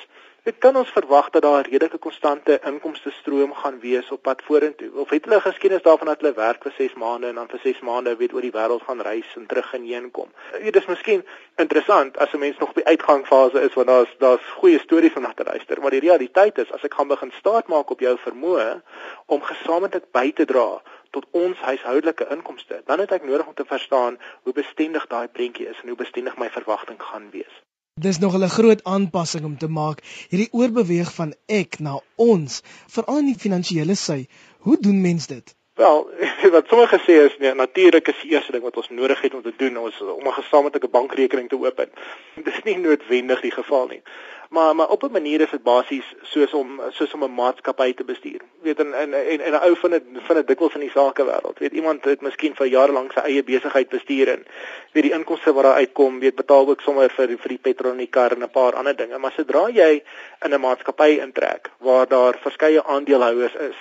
Dit 0.48 0.62
kan 0.64 0.78
ons 0.80 0.92
verwag 0.96 1.26
dat 1.30 1.42
daar 1.42 1.60
'n 1.60 1.72
redelike 1.72 1.98
konstante 1.98 2.60
inkomste 2.64 3.12
stroom 3.12 3.54
gaan 3.54 3.80
wees 3.80 4.12
op 4.12 4.22
pad 4.22 4.42
vorentoe. 4.42 4.92
Of 4.94 5.10
het 5.10 5.26
hulle 5.26 5.42
geskiedenis 5.42 5.84
daarvan 5.84 6.08
dat 6.08 6.22
hulle 6.22 6.34
werk 6.34 6.62
vir 6.64 6.74
6 6.78 6.94
maande 6.94 7.28
en 7.28 7.36
dan 7.36 7.48
vir 7.48 7.60
6 7.60 7.80
maande 7.80 8.16
weet 8.16 8.34
oor 8.34 8.42
die 8.42 8.52
wêreld 8.52 8.84
gaan 8.84 9.02
reis 9.02 9.36
en 9.36 9.46
terug 9.46 9.74
en 9.74 9.84
heen 9.84 10.12
kom. 10.12 10.30
Dit 10.64 10.76
is 10.76 10.86
miskien 10.86 11.26
interessant 11.56 12.18
as 12.18 12.34
'n 12.34 12.40
mens 12.40 12.58
nog 12.58 12.74
by 12.74 12.82
uitgangsfase 12.84 13.62
is 13.62 13.74
want 13.74 13.88
daar's 13.88 14.16
daar's 14.18 14.48
goeie 14.60 14.80
stories 14.80 15.14
om 15.14 15.22
na 15.22 15.34
te 15.34 15.44
luister, 15.44 15.82
maar 15.82 15.92
die 15.92 16.08
realiteit 16.08 16.58
is 16.58 16.72
as 16.72 16.84
ek 16.84 16.94
gaan 16.94 17.08
begin 17.08 17.32
staat 17.32 17.68
maak 17.68 17.90
op 17.90 18.00
jou 18.00 18.18
vermoë 18.18 18.82
om 19.26 19.42
gesamentlik 19.42 20.12
by 20.12 20.32
te 20.32 20.46
dra 20.46 20.82
tot 21.10 21.26
ons 21.32 21.58
huishoudelike 21.58 22.28
inkomste, 22.30 22.82
dan 22.86 23.00
het 23.00 23.12
ek 23.12 23.24
nodig 23.24 23.48
om 23.48 23.54
te 23.54 23.66
verstaan 23.66 24.20
hoe 24.44 24.54
bestendig 24.54 25.08
daai 25.08 25.28
prentjie 25.28 25.68
is 25.68 25.80
en 25.82 25.88
hoe 25.88 25.98
bestendig 25.98 26.38
my 26.38 26.50
verwagting 26.50 27.02
gaan 27.02 27.30
wees. 27.32 27.67
Dis 28.00 28.20
nog 28.20 28.38
'n 28.38 28.48
groot 28.48 28.84
aanpassing 28.84 29.46
om 29.46 29.58
te 29.58 29.68
maak, 29.68 30.00
hierdie 30.30 30.52
oorbeweeg 30.52 31.14
van 31.14 31.34
ek 31.46 31.80
na 31.80 32.00
ons, 32.16 32.62
veral 32.88 33.18
in 33.18 33.26
die 33.26 33.40
finansiële 33.46 33.96
sy. 33.96 34.28
Hoe 34.60 34.78
doen 34.80 35.02
mens 35.02 35.28
dit? 35.28 35.56
Wel, 35.74 36.10
wat 36.56 36.68
sommige 36.68 37.00
sê 37.08 37.26
is 37.26 37.38
nee, 37.40 37.54
natuurlik 37.54 38.08
is 38.08 38.22
die 38.22 38.32
eerste 38.32 38.52
ding 38.52 38.64
wat 38.64 38.78
ons 38.78 38.90
nodig 38.90 39.22
het 39.22 39.34
om 39.34 39.42
te 39.42 39.54
doen 39.58 39.88
is 39.88 40.02
om 40.02 40.28
'n 40.28 40.40
gesamentlike 40.42 40.88
bankrekening 40.88 41.50
te 41.50 41.58
open. 41.66 41.90
Dit 42.36 42.48
is 42.48 42.64
nie 42.64 42.78
noodwendig 42.78 43.42
die 43.42 43.52
geval 43.52 43.88
nie 43.88 44.02
maar 44.50 44.76
maar 44.76 44.88
op 44.88 45.04
'n 45.04 45.12
manier 45.12 45.42
is 45.42 45.50
dit 45.50 45.64
basies 45.64 46.16
soos 46.22 46.54
om 46.54 46.82
soos 46.90 47.14
om 47.14 47.24
'n 47.24 47.34
maatskappy 47.34 47.94
te 47.94 48.04
bestuur. 48.04 48.42
Weet 48.62 48.80
en 48.80 48.94
en 48.94 49.14
en, 49.14 49.52
'n 49.52 49.64
ou 49.68 49.76
van 49.76 49.94
'n 49.94 50.20
van 50.28 50.38
'n 50.38 50.46
dikwels 50.46 50.74
in 50.74 50.80
die 50.80 50.92
sakewêreld. 50.92 51.60
Weet 51.60 51.72
iemand 51.72 52.06
het 52.06 52.22
miskien 52.22 52.56
vir 52.56 52.68
jare 52.68 52.92
lank 52.92 53.12
sy 53.12 53.20
eie 53.20 53.44
besigheid 53.44 53.90
bestuur 53.90 54.28
en 54.28 54.46
weet 54.92 55.04
die 55.04 55.14
inkomste 55.14 55.54
wat 55.54 55.64
daar 55.64 55.74
uitkom, 55.74 56.20
weet 56.20 56.36
betaal 56.36 56.68
ook 56.68 56.82
sommer 56.82 57.10
vir 57.10 57.28
vir 57.38 57.50
die 57.50 57.58
petrol 57.62 57.92
in 57.92 57.98
die 57.98 58.10
kar 58.18 58.32
en 58.32 58.44
'n 58.44 58.50
paar 58.50 58.76
ander 58.76 58.96
dinge. 58.96 59.18
Maar 59.18 59.32
sodra 59.32 59.70
jy 59.70 60.04
in 60.46 60.54
'n 60.54 60.62
maatskappy 60.62 61.20
intrek 61.20 61.70
waar 61.78 62.08
daar 62.08 62.38
verskeie 62.42 62.84
aandeelhouers 62.84 63.56
is, 63.56 63.76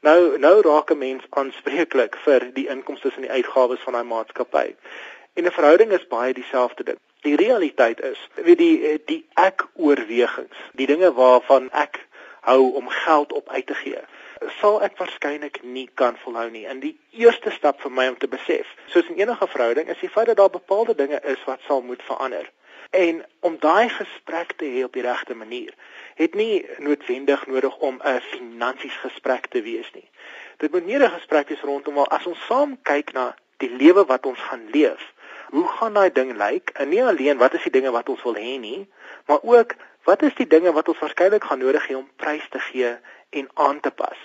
nou 0.00 0.38
nou 0.38 0.60
raak 0.62 0.90
'n 0.90 0.98
mens 0.98 1.24
aanspreeklik 1.30 2.16
vir 2.16 2.50
die 2.52 2.68
inkomste 2.68 3.12
en 3.16 3.22
die 3.22 3.30
uitgawes 3.30 3.80
van 3.80 3.92
daai 3.92 4.04
maatskappy. 4.04 4.74
En 5.34 5.44
'n 5.44 5.50
verhouding 5.50 5.92
is 5.92 6.06
baie 6.06 6.34
dieselfde 6.34 6.84
ding. 6.84 6.98
Die 7.26 7.36
realiteit 7.36 8.00
is, 8.00 8.18
weet 8.34 8.58
die 8.58 9.02
die 9.06 9.22
ek 9.34 9.66
oorwegings, 9.74 10.58
die 10.78 10.86
dinge 10.86 11.12
waarvan 11.12 11.66
ek 11.70 11.98
hou 12.46 12.72
om 12.78 12.88
geld 12.88 13.32
op 13.32 13.48
uit 13.48 13.66
te 13.66 13.74
gee, 13.74 14.02
sal 14.60 14.78
ek 14.86 14.94
waarskynlik 15.00 15.58
nie 15.62 15.88
kan 15.94 16.16
volhou 16.22 16.46
nie. 16.50 16.64
En 16.70 16.80
die 16.80 16.94
eerste 17.10 17.50
stap 17.50 17.82
vir 17.82 17.92
my 17.92 18.06
om 18.12 18.18
te 18.18 18.30
besef, 18.30 18.70
soos 18.92 19.08
in 19.10 19.18
enige 19.18 19.48
verhouding, 19.50 19.90
is 19.90 20.00
die 20.00 20.12
feit 20.12 20.30
dat 20.30 20.38
daar 20.38 20.54
bepaalde 20.54 20.94
dinge 20.94 21.20
is 21.34 21.42
wat 21.46 21.64
sal 21.66 21.82
moet 21.82 22.02
verander. 22.06 22.46
En 22.90 23.24
om 23.44 23.58
daai 23.60 23.88
gesprek 23.92 24.54
te 24.56 24.64
hê 24.64 24.84
op 24.84 24.94
die 24.96 25.04
regte 25.04 25.34
manier, 25.34 25.74
het 26.16 26.34
nie 26.34 26.64
noodwendig 26.78 27.46
nodig 27.46 27.76
om 27.76 28.00
'n 28.00 28.20
finansies 28.30 28.96
gesprek 29.02 29.46
te 29.46 29.62
wees 29.62 29.90
nie. 29.92 30.08
Dit 30.56 30.72
moet 30.72 30.86
meer 30.86 31.02
'n 31.04 31.18
gesprek 31.18 31.48
wees 31.48 31.60
rondom 31.60 31.94
wel 31.94 32.08
as 32.08 32.26
ons 32.26 32.46
saam 32.46 32.78
kyk 32.82 33.12
na 33.12 33.36
die 33.56 33.70
lewe 33.70 34.04
wat 34.04 34.26
ons 34.26 34.38
gaan 34.38 34.70
leef 34.70 35.12
hoe 35.50 35.68
gaan 35.68 35.94
daai 35.94 36.12
ding 36.12 36.36
lyk? 36.36 36.70
En 36.74 36.88
nie 36.88 37.04
alleen 37.04 37.38
wat 37.38 37.54
is 37.54 37.62
die 37.62 37.72
dinge 37.72 37.90
wat 37.90 38.08
ons 38.08 38.22
wil 38.22 38.34
hê 38.34 38.58
nie, 38.60 38.88
maar 39.26 39.38
ook 39.42 39.74
wat 40.04 40.22
is 40.22 40.34
die 40.34 40.46
dinge 40.46 40.72
wat 40.72 40.88
ons 40.88 40.98
waarskynlik 40.98 41.44
gaan 41.44 41.58
nodig 41.58 41.88
hê 41.88 41.96
om 41.96 42.08
prys 42.16 42.48
te 42.50 42.60
gee 42.70 42.96
en 43.30 43.50
aan 43.54 43.80
te 43.80 43.90
pas. 43.90 44.18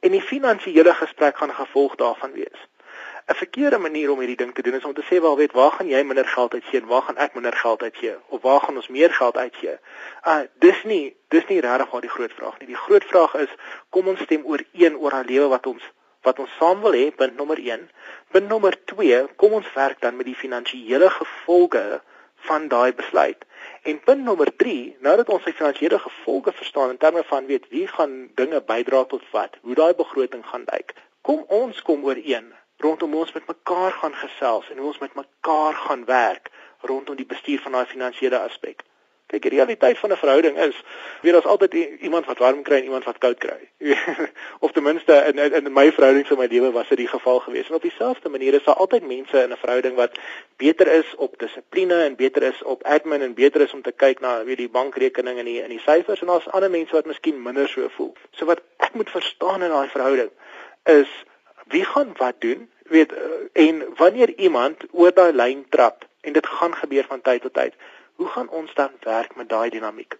En 0.00 0.10
die 0.10 0.22
finansiële 0.22 0.94
gesprek 0.94 1.36
gaan 1.36 1.54
gevolg 1.54 1.94
daarvan 1.94 2.32
wees. 2.32 2.60
'n 3.26 3.34
Verkeerde 3.34 3.78
manier 3.78 4.10
om 4.10 4.18
hierdie 4.18 4.36
ding 4.36 4.54
te 4.54 4.62
doen 4.62 4.74
is 4.74 4.84
om 4.84 4.94
te 4.94 5.04
sê 5.08 5.20
wel 5.20 5.36
weet 5.36 5.52
waar 5.52 5.70
gaan 5.70 5.88
jy 5.88 6.02
minder 6.02 6.26
geld 6.28 6.54
uitgee 6.54 6.84
waar 6.86 7.02
gaan 7.02 7.16
ek 7.16 7.34
minder 7.34 7.56
geld 7.56 7.82
uitgee 7.82 8.16
of 8.28 8.42
waar 8.42 8.60
gaan 8.60 8.76
ons 8.76 8.88
meer 8.88 9.12
geld 9.14 9.36
uitgee? 9.36 9.78
Uh 10.26 10.42
dis 10.58 10.82
nie 10.84 11.16
dis 11.28 11.46
nie 11.46 11.60
regtig 11.60 11.90
waar 11.90 12.00
die 12.00 12.16
groot 12.16 12.32
vraag 12.32 12.58
nie. 12.58 12.66
Die 12.66 12.82
groot 12.86 13.04
vraag 13.04 13.34
is 13.34 13.54
kom 13.88 14.08
ons 14.08 14.20
stem 14.20 14.44
ooreen 14.44 14.98
oor 14.98 15.14
'n 15.14 15.26
lewe 15.26 15.48
wat 15.48 15.66
ons 15.66 15.82
wat 16.24 16.40
ons 16.42 16.56
saam 16.58 16.80
wil 16.84 16.96
hê, 16.96 17.10
punt 17.14 17.36
nommer 17.36 17.60
1. 17.60 17.86
Punt 18.32 18.48
nommer 18.48 18.76
2, 18.92 19.20
kom 19.40 19.56
ons 19.60 19.70
werk 19.74 20.00
dan 20.00 20.16
met 20.16 20.26
die 20.26 20.38
finansiële 20.38 21.10
gevolge 21.10 21.84
van 22.48 22.68
daai 22.68 22.92
besluit. 22.92 23.44
En 23.82 24.00
punt 24.00 24.24
nommer 24.24 24.50
3, 24.56 24.96
nou 25.06 25.16
dat 25.20 25.28
ons 25.28 25.44
die 25.44 25.56
finansiële 25.56 25.98
gevolge 25.98 26.52
verstaan 26.52 26.96
in 26.96 27.00
terme 27.00 27.24
van 27.28 27.46
weet 27.46 27.68
wie 27.72 27.86
gaan 27.88 28.28
dinge 28.40 28.60
bydra 28.60 29.04
tot 29.12 29.24
wat, 29.36 29.56
hoe 29.62 29.74
daai 29.74 29.94
begroting 29.94 30.44
gaan 30.46 30.66
lyk. 30.72 30.94
Kom 31.24 31.44
ons 31.48 31.82
kom 31.82 32.04
ooreen 32.04 32.52
rondom 32.84 33.14
ons 33.14 33.32
met 33.32 33.46
mekaar 33.48 33.92
gaan 34.00 34.14
gesels 34.14 34.70
en 34.70 34.78
hoe 34.78 34.90
ons 34.92 34.98
met 35.00 35.14
mekaar 35.14 35.74
gaan 35.86 36.04
werk 36.04 36.50
rondom 36.80 37.16
die 37.16 37.28
bestuur 37.28 37.62
van 37.64 37.78
daai 37.78 37.86
finansiële 37.86 38.38
aspek. 38.38 38.84
Kyk, 39.26 39.42
die 39.42 39.50
realiteit 39.50 39.98
van 39.98 40.10
'n 40.12 40.16
verhouding 40.16 40.58
is, 40.58 40.82
weet 41.22 41.32
daar's 41.32 41.44
altyd 41.44 41.74
iemand 41.74 42.26
wat 42.26 42.38
warm 42.38 42.62
kry 42.62 42.76
en 42.76 42.84
iemand 42.84 43.04
wat 43.04 43.18
koud 43.18 43.38
kry. 43.38 43.68
of 44.64 44.72
ten 44.72 44.82
minste 44.82 45.12
in, 45.12 45.38
in 45.38 45.52
in 45.52 45.72
my 45.72 45.92
verhoudings 45.92 46.30
in 46.30 46.38
my 46.38 46.46
lewe 46.46 46.70
was 46.72 46.88
dit 46.88 46.98
die 46.98 47.08
geval 47.08 47.40
gewees. 47.40 47.68
En 47.68 47.74
op 47.74 47.82
dieselfde 47.82 48.28
manier 48.28 48.54
is 48.54 48.64
daar 48.64 48.74
altyd 48.74 49.06
mense 49.06 49.42
in 49.42 49.50
'n 49.50 49.56
verhouding 49.56 49.96
wat 49.96 50.18
beter 50.56 50.86
is 50.86 51.14
op 51.16 51.38
dissipline 51.38 52.02
en 52.02 52.16
beter 52.16 52.42
is 52.42 52.62
op 52.62 52.82
admin 52.82 53.22
en 53.22 53.34
beter 53.34 53.60
is 53.60 53.72
om 53.72 53.82
te 53.82 53.92
kyk 53.92 54.20
na 54.20 54.44
weet 54.44 54.56
die 54.56 54.68
bankrekening 54.68 55.38
en 55.38 55.44
die 55.44 55.62
in 55.62 55.68
die 55.68 55.82
syfers 55.86 56.20
en 56.20 56.26
daar's 56.26 56.48
ander 56.48 56.70
mense 56.70 56.92
wat 56.92 57.06
miskien 57.06 57.42
minder 57.42 57.68
so 57.68 57.88
voel. 57.88 58.14
So 58.30 58.44
wat 58.44 58.60
ek 58.76 58.94
moet 58.94 59.10
verstaan 59.10 59.62
in 59.62 59.70
daai 59.70 59.88
verhouding 59.88 60.30
is 60.84 61.08
wie 61.64 61.84
gaan 61.84 62.12
wat 62.16 62.40
doen? 62.40 62.70
Weet 62.82 63.12
en 63.52 63.84
wanneer 63.96 64.32
iemand 64.36 64.84
oor 64.90 65.14
daai 65.14 65.32
lyn 65.32 65.66
trap 65.68 66.04
en 66.20 66.32
dit 66.32 66.46
gaan 66.46 66.74
gebeur 66.74 67.04
van 67.08 67.20
tyd 67.20 67.42
tot 67.42 67.54
tyd 67.54 67.74
hoe 68.16 68.28
gaan 68.28 68.48
ons 68.48 68.74
dan 68.74 68.90
werk 69.00 69.36
met 69.36 69.48
daai 69.48 69.70
dinamiek? 69.70 70.18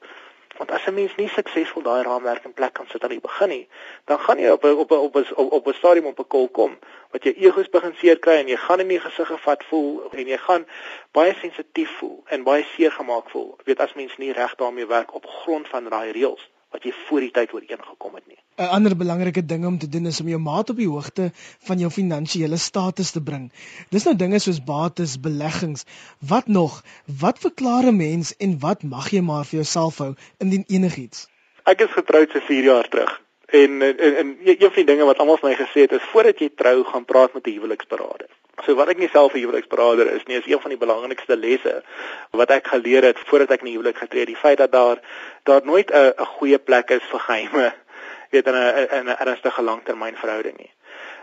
Want 0.57 0.71
as 0.71 0.87
'n 0.87 0.95
mens 0.95 1.15
nie 1.17 1.29
suksesvol 1.29 1.83
daai 1.83 2.03
raamwerk 2.03 2.45
in 2.45 2.53
plek 2.53 2.73
kan 2.73 2.87
sit 2.89 3.03
aan 3.03 3.11
die 3.17 3.21
begin 3.21 3.49
nie, 3.49 3.69
dan 4.05 4.19
gaan 4.19 4.39
jy 4.39 4.51
op 4.51 4.65
op 4.65 4.91
op 4.91 5.17
op 5.17 5.53
op 5.53 5.67
'n 5.67 5.73
stadium 5.73 6.07
op 6.07 6.19
'n 6.19 6.27
kol 6.27 6.49
kom 6.49 6.79
wat 7.11 7.23
jou 7.23 7.35
egos 7.35 7.69
begin 7.69 7.95
seer 7.95 8.19
kry 8.19 8.33
en 8.33 8.49
jy 8.49 8.57
gaan 8.57 8.81
in 8.81 8.89
die 8.89 9.01
gesig 9.01 9.27
gevat 9.27 9.65
voel 9.65 10.11
en 10.11 10.27
jy 10.27 10.39
gaan 10.39 10.67
baie 11.13 11.35
sensitief 11.35 11.91
voel 11.99 12.23
en 12.27 12.43
baie 12.43 12.65
seer 12.75 12.93
gemaak 12.93 13.31
voel. 13.31 13.55
Jy 13.59 13.65
weet 13.65 13.81
as 13.81 13.95
mens 13.95 14.17
nie 14.17 14.33
reg 14.33 14.55
daarmee 14.55 14.87
werk 14.87 15.15
op 15.15 15.27
grond 15.27 15.69
van 15.69 15.89
daai 15.89 16.11
reëls 16.13 16.51
wat 16.75 16.87
jy 16.87 16.93
voor 17.07 17.23
die 17.23 17.31
tyd 17.31 17.53
ooreengekom 17.55 18.15
het 18.19 18.27
nie. 18.27 18.39
'n 18.59 18.71
Ander 18.77 18.97
belangrike 18.97 19.43
ding 19.53 19.67
om 19.67 19.79
te 19.79 19.89
doen 19.89 20.07
is 20.11 20.21
om 20.21 20.29
jou 20.29 20.41
maat 20.43 20.71
op 20.71 20.77
die 20.83 20.89
hoogte 20.91 21.31
van 21.69 21.79
jou 21.79 21.91
finansiële 21.91 22.59
status 22.65 23.11
te 23.11 23.23
bring. 23.23 23.47
Dis 23.91 24.07
nou 24.09 24.15
dinge 24.17 24.39
soos 24.39 24.61
bates, 24.65 25.15
beleggings, 25.27 25.85
wat 26.33 26.47
nog? 26.47 26.83
Wat 27.21 27.39
verklaar 27.47 27.91
'n 27.91 27.97
mens 27.97 28.37
en 28.37 28.59
wat 28.67 28.83
mag 28.83 29.11
jy 29.11 29.21
maar 29.21 29.45
vir 29.45 29.59
jouself 29.63 29.99
hou 29.99 30.15
indien 30.39 30.65
enigiets? 30.67 31.29
Ek 31.65 31.81
is 31.81 31.91
getroud 31.91 32.31
se 32.31 32.41
4 32.41 32.65
jaar 32.65 32.89
terug. 32.89 33.21
En 33.47 33.83
en, 33.83 33.99
en 33.99 34.37
een 34.45 34.59
van 34.59 34.83
die 34.83 34.91
dinge 34.93 35.05
wat 35.05 35.19
almal 35.19 35.39
vir 35.43 35.51
my 35.51 35.57
gesê 35.57 35.87
het 35.87 35.93
is 35.93 36.11
voordat 36.13 36.39
jy 36.39 36.51
trou, 36.55 36.85
gaan 36.85 37.05
praat 37.05 37.35
met 37.35 37.47
'n 37.47 37.51
huweliksberader. 37.51 38.31
So 38.63 38.75
wat 38.79 38.89
ek 38.89 38.99
myself 38.99 39.35
'n 39.35 39.43
huweliksberader 39.43 40.07
is, 40.15 40.25
nie 40.25 40.39
is 40.39 40.47
een 40.47 40.61
van 40.61 40.71
die 40.71 40.79
belangrikste 40.79 41.37
lesse 41.37 41.83
wat 42.31 42.51
ek 42.51 42.67
geleer 42.67 43.03
het 43.03 43.19
voordat 43.19 43.51
ek 43.51 43.61
in 43.61 43.67
die 43.67 43.77
huwelik 43.77 43.99
getree 43.99 44.21
het, 44.21 44.31
die 44.31 44.37
feit 44.37 44.59
dat 44.59 44.73
daar 44.73 44.99
daar 45.43 45.61
nooit 45.65 45.91
'n 45.91 46.15
'n 46.17 46.27
goeie 46.39 46.59
plek 46.59 46.91
is 46.91 47.03
vir 47.11 47.21
geheime 47.21 47.75
weet 48.33 48.47
in 48.47 48.55
'n 48.55 48.89
in 48.99 49.07
'n 49.11 49.19
ernstige 49.19 49.63
langtermynverhouding 49.63 50.57
nie. 50.59 50.73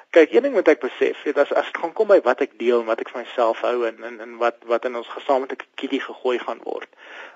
Kyk, 0.09 0.31
een 0.31 0.43
ding 0.43 0.53
wat 0.53 0.67
ek 0.67 0.79
besef, 0.79 1.23
weet 1.23 1.37
as 1.37 1.53
as 1.53 1.65
dit 1.65 1.77
gaan 1.77 1.93
kom 1.93 2.07
by 2.07 2.19
wat 2.21 2.41
ek 2.41 2.59
deel 2.59 2.79
en 2.79 2.85
wat 2.85 2.99
ek 2.99 3.09
vir 3.09 3.21
myself 3.21 3.61
hou 3.61 3.87
en 3.87 4.03
en, 4.03 4.19
en 4.19 4.37
wat 4.37 4.57
wat 4.65 4.85
in 4.85 4.95
ons 4.95 5.07
gesamentlike 5.07 5.65
kielie 5.75 6.01
gegooi 6.01 6.39
gaan 6.39 6.59
word. 6.63 6.89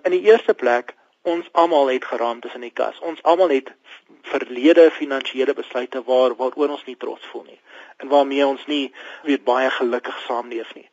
In 0.04 0.12
die 0.12 0.26
eerste 0.28 0.54
plek 0.54 0.94
ons 1.26 1.48
almal 1.52 1.90
het 1.92 2.06
geraamtes 2.06 2.54
in 2.54 2.66
die 2.66 2.74
kas. 2.74 3.00
Ons 3.00 3.22
almal 3.24 3.50
het 3.50 3.72
verlede 4.32 4.90
finansiële 4.92 5.54
besluite 5.54 6.04
waar 6.06 6.36
waaroor 6.40 6.76
ons 6.78 6.86
nie 6.86 6.98
trots 6.98 7.26
voel 7.32 7.44
nie 7.50 7.60
en 8.04 8.12
waarmee 8.12 8.46
ons 8.46 8.66
nie 8.68 8.94
weet 9.24 9.44
baie 9.48 9.70
gelukkig 9.72 10.18
saamleef 10.28 10.74
nie. 10.76 10.88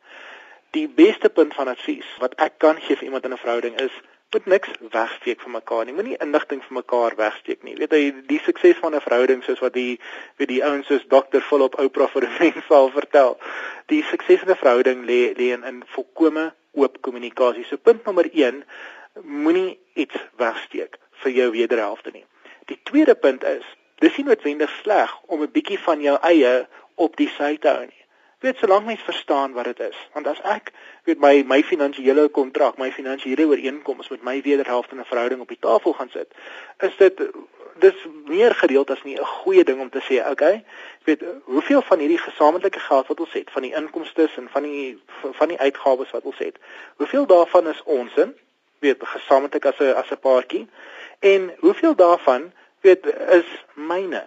Die 0.73 0.87
beste 0.87 1.29
punt 1.29 1.53
van 1.53 1.67
advies 1.67 2.07
wat 2.23 2.37
ek 2.41 2.57
kan 2.63 2.79
gee 2.81 2.95
vir 2.95 3.09
iemand 3.09 3.25
in 3.25 3.33
'n 3.33 3.43
verhouding 3.45 3.79
is 3.81 3.95
moet 4.33 4.45
niks 4.45 4.69
wegsteek 4.91 5.41
van 5.41 5.51
mekaar 5.51 5.85
nie. 5.85 5.93
Moenie 5.93 6.17
inligting 6.17 6.63
van 6.63 6.77
mekaar 6.79 7.15
wegsteek 7.15 7.63
nie. 7.63 7.75
Weet 7.77 7.91
jy, 7.91 8.13
die 8.27 8.39
sukses 8.45 8.79
van 8.81 8.95
'n 8.95 9.01
verhouding 9.01 9.43
soos 9.43 9.59
wat 9.59 9.73
die 9.73 9.99
weet 10.37 10.47
die 10.47 10.63
ouens 10.63 10.87
soos 10.87 11.05
Dr. 11.07 11.41
Philip 11.41 11.77
Oprah 11.79 12.09
vir 12.09 12.23
'n 12.23 12.37
mens 12.39 12.65
sal 12.67 12.89
vertel. 12.89 13.37
Die 13.85 14.03
sukses 14.03 14.39
van 14.39 14.49
'n 14.49 14.61
verhouding 14.63 15.05
lê 15.05 15.33
lê 15.37 15.53
in, 15.53 15.63
in 15.63 15.83
volkomme 15.85 16.53
oop 16.71 17.01
kommunikasie. 17.01 17.65
So 17.65 17.77
punt 17.77 18.05
nommer 18.05 18.29
1 18.31 18.63
moenie 19.21 19.79
iets 19.93 20.15
wegsteek 20.37 20.97
vir 21.23 21.31
jou 21.31 21.49
wederhelfte 21.51 22.11
nie. 22.13 22.25
Die 22.65 22.79
tweede 22.83 23.15
punt 23.15 23.43
is, 23.43 23.65
dis 24.01 24.15
nie 24.17 24.25
noodwendig 24.25 24.71
sleg 24.81 25.11
om 25.27 25.41
'n 25.41 25.51
bietjie 25.51 25.79
van 25.79 26.01
jou 26.01 26.17
eie 26.21 26.67
op 26.95 27.15
die 27.15 27.29
sy 27.37 27.57
te 27.57 27.67
hou 27.67 27.85
nie. 27.85 28.03
Weet 28.39 28.57
solank 28.57 28.85
mens 28.85 29.01
verstaan 29.01 29.53
wat 29.53 29.65
dit 29.65 29.79
is, 29.79 29.97
want 30.13 30.27
as 30.27 30.41
ek 30.41 30.71
weet 31.03 31.19
my 31.19 31.43
my 31.47 31.63
finansiële 31.63 32.27
kontrak, 32.29 32.77
my 32.77 32.91
finansiële 32.91 33.45
ooreenkoms 33.47 34.09
met 34.09 34.23
my 34.23 34.41
wederhelfte 34.41 34.95
'n 34.95 35.05
verhouding 35.05 35.41
op 35.41 35.47
die 35.47 35.59
tafel 35.59 35.93
gaan 35.93 36.09
sit, 36.09 36.33
is 36.79 36.97
dit 36.97 37.21
dis 37.79 37.95
meer 38.25 38.55
gereeld 38.55 38.89
as 38.89 39.03
nie 39.03 39.15
'n 39.19 39.25
goeie 39.25 39.63
ding 39.63 39.79
om 39.79 39.89
te 39.89 40.01
sê, 40.01 40.29
okay, 40.29 40.63
weet 41.03 41.23
hoeveel 41.43 41.81
van 41.81 41.99
hierdie 41.99 42.17
gesamentlike 42.17 42.79
geld 42.79 43.07
wat 43.07 43.19
ons 43.19 43.33
het, 43.33 43.51
van 43.51 43.61
die 43.61 43.75
inkomste 43.75 44.29
en 44.35 44.49
van 44.49 44.63
die 44.63 45.01
van 45.21 45.47
die 45.47 45.59
uitgawes 45.59 46.11
wat 46.11 46.23
ons 46.23 46.37
het, 46.37 46.57
hoeveel 46.95 47.25
daarvan 47.25 47.67
is 47.67 47.83
ons 47.83 48.15
in 48.15 48.35
weet 48.85 49.07
gesamentlik 49.15 49.65
as 49.71 49.79
'n 49.79 49.95
as 50.01 50.11
'n 50.11 50.23
paartjie 50.27 50.67
en 51.19 51.53
hoeveel 51.59 51.95
daarvan 51.95 52.51
weet 52.81 53.05
is 53.39 53.49
myne 53.73 54.23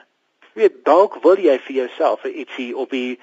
weet 0.53 0.77
dalk 0.85 1.19
wil 1.23 1.39
jy 1.49 1.59
vir 1.67 1.77
jouself 1.77 2.25
ietsie 2.25 2.71
op 2.77 2.91
die 2.91 3.19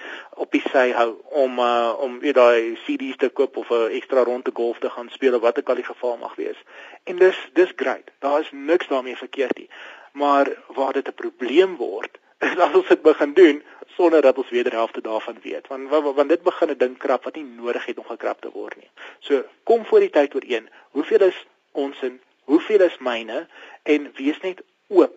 op 0.46 0.52
die 0.52 0.63
sy 0.72 0.92
hou 0.92 1.10
om 1.46 1.60
uh, 1.60 1.94
om 2.06 2.20
weet 2.20 2.38
daai 2.38 2.78
CD's 2.86 3.18
te 3.18 3.30
koop 3.30 3.58
of 3.58 3.70
'n 3.70 3.96
ekstra 4.00 4.24
ronde 4.24 4.52
golf 4.54 4.80
te 4.80 4.90
gaan 4.90 5.10
speel 5.10 5.36
of 5.36 5.42
wat 5.42 5.58
ook 5.58 5.70
al 5.70 5.82
die 5.82 5.92
geval 5.92 6.18
mag 6.18 6.36
wees 6.36 6.60
en 7.04 7.18
dis 7.25 7.40
dis 7.54 7.74
great 7.75 8.12
daar 8.20 8.40
is 8.40 8.52
niks 8.52 8.88
daarmee 8.88 9.18
verkeerd 9.25 9.58
nie 9.58 9.70
maar 10.12 10.48
waar 10.68 10.94
dit 10.94 11.08
'n 11.08 11.22
probleem 11.24 11.75
word 11.75 12.20
is 12.48 12.58
as 12.58 12.75
ons 12.75 12.88
dit 12.88 13.02
begin 13.02 13.34
doen 13.34 13.63
sonder 13.96 14.22
dat 14.22 14.38
ons 14.38 14.50
wederhelfte 14.50 15.02
daarvan 15.02 15.38
weet. 15.42 15.68
Want 15.68 15.90
want 15.90 16.30
dit 16.30 16.44
begin 16.44 16.70
'n 16.70 16.78
ding 16.78 16.98
krap 16.98 17.24
wat 17.24 17.36
nie 17.36 17.44
nodig 17.44 17.86
het 17.86 17.98
om 17.98 18.06
gekrap 18.06 18.42
te 18.42 18.52
word 18.52 18.75
nie. 18.75 18.90
So 19.20 19.44
kom 19.63 19.86
voor 19.86 20.00
die 20.00 20.10
tyd 20.10 20.36
ooreen. 20.36 20.70
Hoeveel 20.93 21.27
is 21.29 21.38
ons 21.71 22.01
in? 22.05 22.19
Hoeveel 22.50 22.85
is 22.85 22.97
myne? 23.01 23.45
En 23.83 24.09
wees 24.17 24.39
net 24.41 24.62
oop 24.88 25.15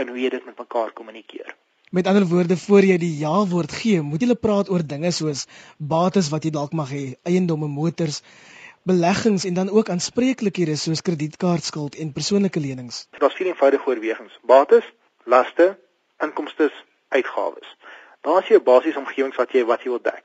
in 0.00 0.08
hoe 0.12 0.18
jy 0.20 0.30
dit 0.34 0.44
met 0.46 0.58
mekaar 0.58 0.92
kommunikeer. 0.92 1.54
Met 1.90 2.06
ander 2.10 2.26
woorde, 2.26 2.56
voor 2.56 2.84
jy 2.84 2.98
die 2.98 3.12
ja 3.18 3.46
woord 3.46 3.72
gee, 3.72 4.02
moet 4.02 4.22
jy 4.22 4.34
praat 4.38 4.70
oor 4.70 4.82
dinge 4.82 5.10
soos 5.14 5.46
bates 5.78 6.30
wat 6.34 6.46
jy 6.46 6.52
dalk 6.54 6.74
mag 6.74 6.90
hê, 6.90 7.04
eiendomme, 7.30 7.68
motors, 7.70 8.20
beleggings 8.86 9.46
en 9.48 9.54
dan 9.58 9.70
ook 9.70 9.90
aanspreeklikhede 9.94 10.76
soos 10.78 11.02
kredietkaartskuld 11.06 11.98
en 12.02 12.12
persoonlike 12.12 12.60
lenings. 12.60 13.06
Daar's 13.18 13.38
vier 13.38 13.50
eenvoudige 13.50 13.90
oorwegings: 13.90 14.38
bates, 14.46 14.86
laste, 15.24 15.72
inkomste, 16.22 16.70
uitgawes. 17.08 17.74
Daar 18.26 18.42
is 18.42 18.48
jou 18.48 18.58
basiese 18.60 18.98
omgewings 18.98 19.36
wat 19.38 19.52
jy 19.54 19.60
wat 19.64 19.84
jy 19.86 19.90
wil 19.92 20.00
dek. 20.02 20.24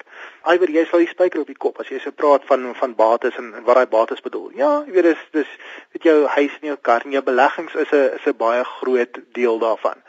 Iwer 0.49 0.71
jy 0.73 0.81
sal 0.89 1.03
die 1.03 1.09
spyker 1.11 1.43
op 1.43 1.49
die 1.51 1.59
kop 1.65 1.77
as 1.83 1.91
jy 1.93 1.99
so 2.01 2.09
praat 2.17 2.47
van 2.49 2.63
van 2.79 2.95
bates 2.97 3.37
en, 3.37 3.51
en 3.59 3.67
wat 3.67 3.77
daai 3.77 3.91
bates 3.91 4.23
bedoel. 4.25 4.47
Ja, 4.57 4.71
jy 4.87 4.95
weet 4.95 5.07
dis 5.11 5.21
dis 5.35 5.51
weet 5.93 6.07
jou 6.09 6.15
huis 6.35 6.55
en 6.61 6.71
jou 6.71 6.77
kar 6.89 7.05
en 7.05 7.13
jou 7.13 7.21
beleggings 7.27 7.77
is 7.83 7.93
'n 7.93 8.17
is 8.17 8.25
'n 8.25 8.37
baie 8.41 8.63
groot 8.71 9.21
deel 9.37 9.61
daarvan. 9.67 10.01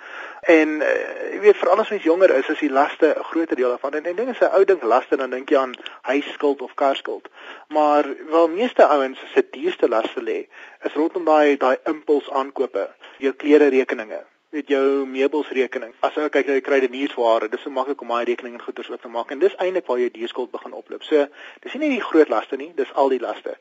En 0.57 0.69
uh, 0.81 0.89
jy 1.35 1.43
weet 1.45 1.61
vir 1.61 1.69
alles 1.69 1.93
wat 1.93 2.09
jonger 2.09 2.35
is, 2.39 2.49
is 2.49 2.65
die 2.65 2.73
laste 2.81 3.13
'n 3.13 3.29
groot 3.35 3.57
deel 3.57 3.69
daarvan. 3.69 4.01
En, 4.01 4.05
en 4.07 4.17
ding 4.17 4.33
is 4.33 4.41
'n 4.41 4.55
ou 4.57 4.65
ding 4.65 4.83
laste 4.83 5.17
dan 5.17 5.31
dink 5.31 5.51
jy 5.51 5.59
aan 5.59 5.77
huisskuld 6.03 6.63
of 6.63 6.75
karskuld. 6.75 7.29
Maar 7.69 8.09
wel 8.31 8.49
meeste 8.49 8.87
ouens 8.87 9.21
se 9.35 9.47
duurste 9.51 9.89
laste 9.89 10.23
lê 10.23 10.49
is 10.81 10.95
rondom 10.95 11.25
daai 11.25 11.57
daai 11.57 11.77
impuls 11.85 12.31
aankope, 12.31 12.89
jou 13.19 13.33
klere 13.33 13.69
rekeninge 13.69 14.32
met 14.53 14.69
jou 14.69 15.07
meubelsrekening. 15.09 15.95
As 16.05 16.17
jy 16.19 16.27
kyk 16.29 16.49
na 16.49 16.57
jou 16.59 16.63
kruideniersware, 16.67 17.47
dis 17.49 17.63
so 17.65 17.73
maklik 17.73 18.03
om 18.05 18.11
daai 18.13 18.27
rekening 18.29 18.59
en 18.59 18.61
goederes 18.61 18.91
oop 18.93 19.01
te 19.01 19.09
maak 19.09 19.31
en 19.33 19.41
dis 19.41 19.55
eintlik 19.65 19.87
waar 19.89 20.01
jou 20.03 20.11
dieskuld 20.13 20.51
begin 20.53 20.75
oploop. 20.77 21.07
So, 21.09 21.23
dis 21.65 21.77
nie 21.81 21.89
die 21.95 22.03
groot 22.05 22.29
laste 22.29 22.59
nie, 22.61 22.67
dis 22.77 22.91
al 23.01 23.09
die 23.09 23.21
laste. 23.23 23.55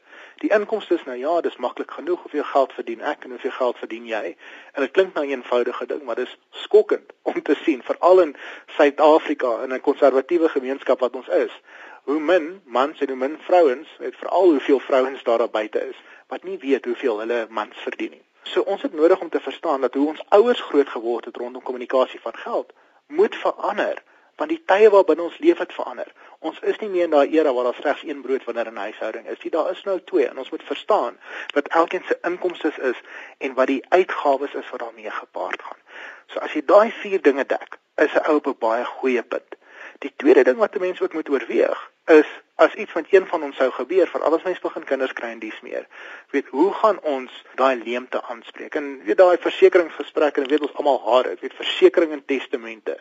Die 0.44 0.50
inkomste 0.52 0.98
is 0.98 1.06
nou 1.08 1.16
ja, 1.16 1.38
dis 1.46 1.56
maklik 1.64 1.96
genoeg 1.96 2.26
hoeveel 2.26 2.44
geld 2.50 2.76
verdien 2.76 3.06
ek 3.08 3.24
en 3.24 3.38
hoeveel 3.38 3.54
geld 3.56 3.80
verdien 3.80 4.10
jy. 4.10 4.34
En 4.76 4.84
dit 4.84 4.92
klink 4.92 5.16
nou 5.16 5.24
'n 5.26 5.32
eenvoudige 5.38 5.88
ding, 5.94 6.02
maar 6.04 6.20
dis 6.20 6.34
skokkend 6.66 7.14
om 7.32 7.40
te 7.42 7.56
sien, 7.64 7.80
veral 7.88 8.20
in 8.26 8.36
Suid-Afrika 8.76 9.64
in 9.64 9.74
'n 9.74 9.80
konservatiewe 9.80 10.50
gemeenskap 10.50 11.00
wat 11.00 11.16
ons 11.16 11.28
is. 11.28 11.54
Hoe 12.04 12.20
min 12.20 12.60
mans 12.66 13.00
en 13.00 13.08
hoe 13.08 13.18
min 13.18 13.38
vrouens, 13.48 13.88
veral 14.00 14.50
hoeveel 14.50 14.80
vrouens 14.80 15.24
daar 15.24 15.50
buite 15.50 15.88
is 15.88 15.96
wat 16.28 16.44
nie 16.44 16.58
weet 16.58 16.86
hoeveel 16.86 17.20
hulle 17.20 17.48
mans 17.50 17.78
verdien 17.78 18.12
nie. 18.12 18.24
So 18.44 18.62
ons 18.62 18.82
het 18.82 18.94
nodig 18.94 19.20
om 19.20 19.30
te 19.30 19.40
verstaan 19.40 19.82
dat 19.82 19.94
hoe 19.94 20.08
ons 20.08 20.24
ouers 20.30 20.62
groot 20.62 20.90
geword 20.90 21.26
het 21.26 21.38
rondom 21.38 21.62
kommunikasie 21.62 22.20
van 22.20 22.36
geld 22.36 22.74
moet 23.08 23.36
verander 23.36 24.04
want 24.42 24.50
die 24.50 24.64
tye 24.66 24.90
waarbinne 24.90 25.28
ons 25.28 25.38
leef 25.38 25.60
het 25.62 25.74
verander. 25.76 26.08
Ons 26.40 26.58
is 26.66 26.80
nie 26.82 26.90
meer 26.90 27.04
in 27.06 27.14
daai 27.14 27.36
era 27.36 27.52
waar 27.54 27.68
daar 27.68 27.78
slegs 27.78 28.02
een 28.08 28.24
brood 28.26 28.46
wanneer 28.48 28.72
'n 28.72 28.84
huishouding 28.86 29.28
is 29.28 29.44
nie. 29.44 29.52
Daar 29.52 29.70
is 29.72 29.84
nou 29.84 30.00
twee 30.12 30.28
en 30.28 30.38
ons 30.38 30.50
moet 30.50 30.64
verstaan 30.64 31.20
wat 31.54 31.68
elkeen 31.68 32.04
se 32.08 32.18
inkomste 32.22 32.74
is 32.82 33.00
en 33.38 33.54
wat 33.54 33.68
die 33.68 33.86
uitgawes 33.90 34.54
is 34.54 34.70
wat 34.70 34.80
daarmee 34.80 35.12
gepaard 35.12 35.62
gaan. 35.62 35.82
So 36.28 36.40
as 36.40 36.54
jy 36.54 36.66
daai 36.66 36.92
vier 36.92 37.22
dinge 37.22 37.46
dek, 37.46 37.78
is 37.96 38.14
'n 38.14 38.26
ou 38.30 38.36
op 38.36 38.48
'n 38.48 38.60
baie 38.60 38.86
goeie 38.86 39.24
punt. 39.24 39.56
Die 40.00 40.14
tweede 40.16 40.44
ding 40.44 40.58
wat 40.58 40.76
'n 40.76 40.80
mens 40.80 41.02
ook 41.02 41.14
moet 41.14 41.30
oorweeg 41.30 41.91
is 42.06 42.28
as 42.62 42.74
iets 42.74 42.94
met 42.94 43.06
een 43.10 43.28
van 43.28 43.44
ons 43.44 43.56
sou 43.58 43.72
gebeur, 43.72 44.08
vir 44.08 44.22
alles 44.22 44.44
mens 44.44 44.60
begin 44.62 44.84
kinders 44.86 45.14
kry 45.18 45.32
en 45.34 45.40
dies 45.42 45.58
meer. 45.66 45.88
Weet, 46.30 46.52
hoe 46.54 46.74
gaan 46.74 47.00
ons 47.10 47.32
daai 47.58 47.82
leemte 47.84 48.22
aanspreek? 48.22 48.76
En 48.78 48.90
weet 49.06 49.18
daai 49.18 49.38
versekeringsgesprekke, 49.42 50.42
en 50.42 50.50
weet 50.50 50.68
ons 50.68 50.76
almal 50.78 51.02
haar, 51.06 51.32
weet 51.42 51.58
versekerings 51.58 52.14
en 52.14 52.26
testamente. 52.26 53.00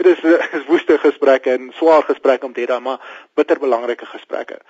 Dit 0.00 0.06
is 0.14 0.24
is 0.58 0.64
woeste 0.70 0.96
gesprekke 0.98 1.52
en 1.58 1.68
swaar 1.76 2.06
gesprekke 2.08 2.48
om 2.48 2.56
te 2.56 2.64
hê, 2.64 2.80
maar 2.80 3.04
bitter 3.34 3.60
belangrike 3.60 4.08
gesprekke. 4.08 4.60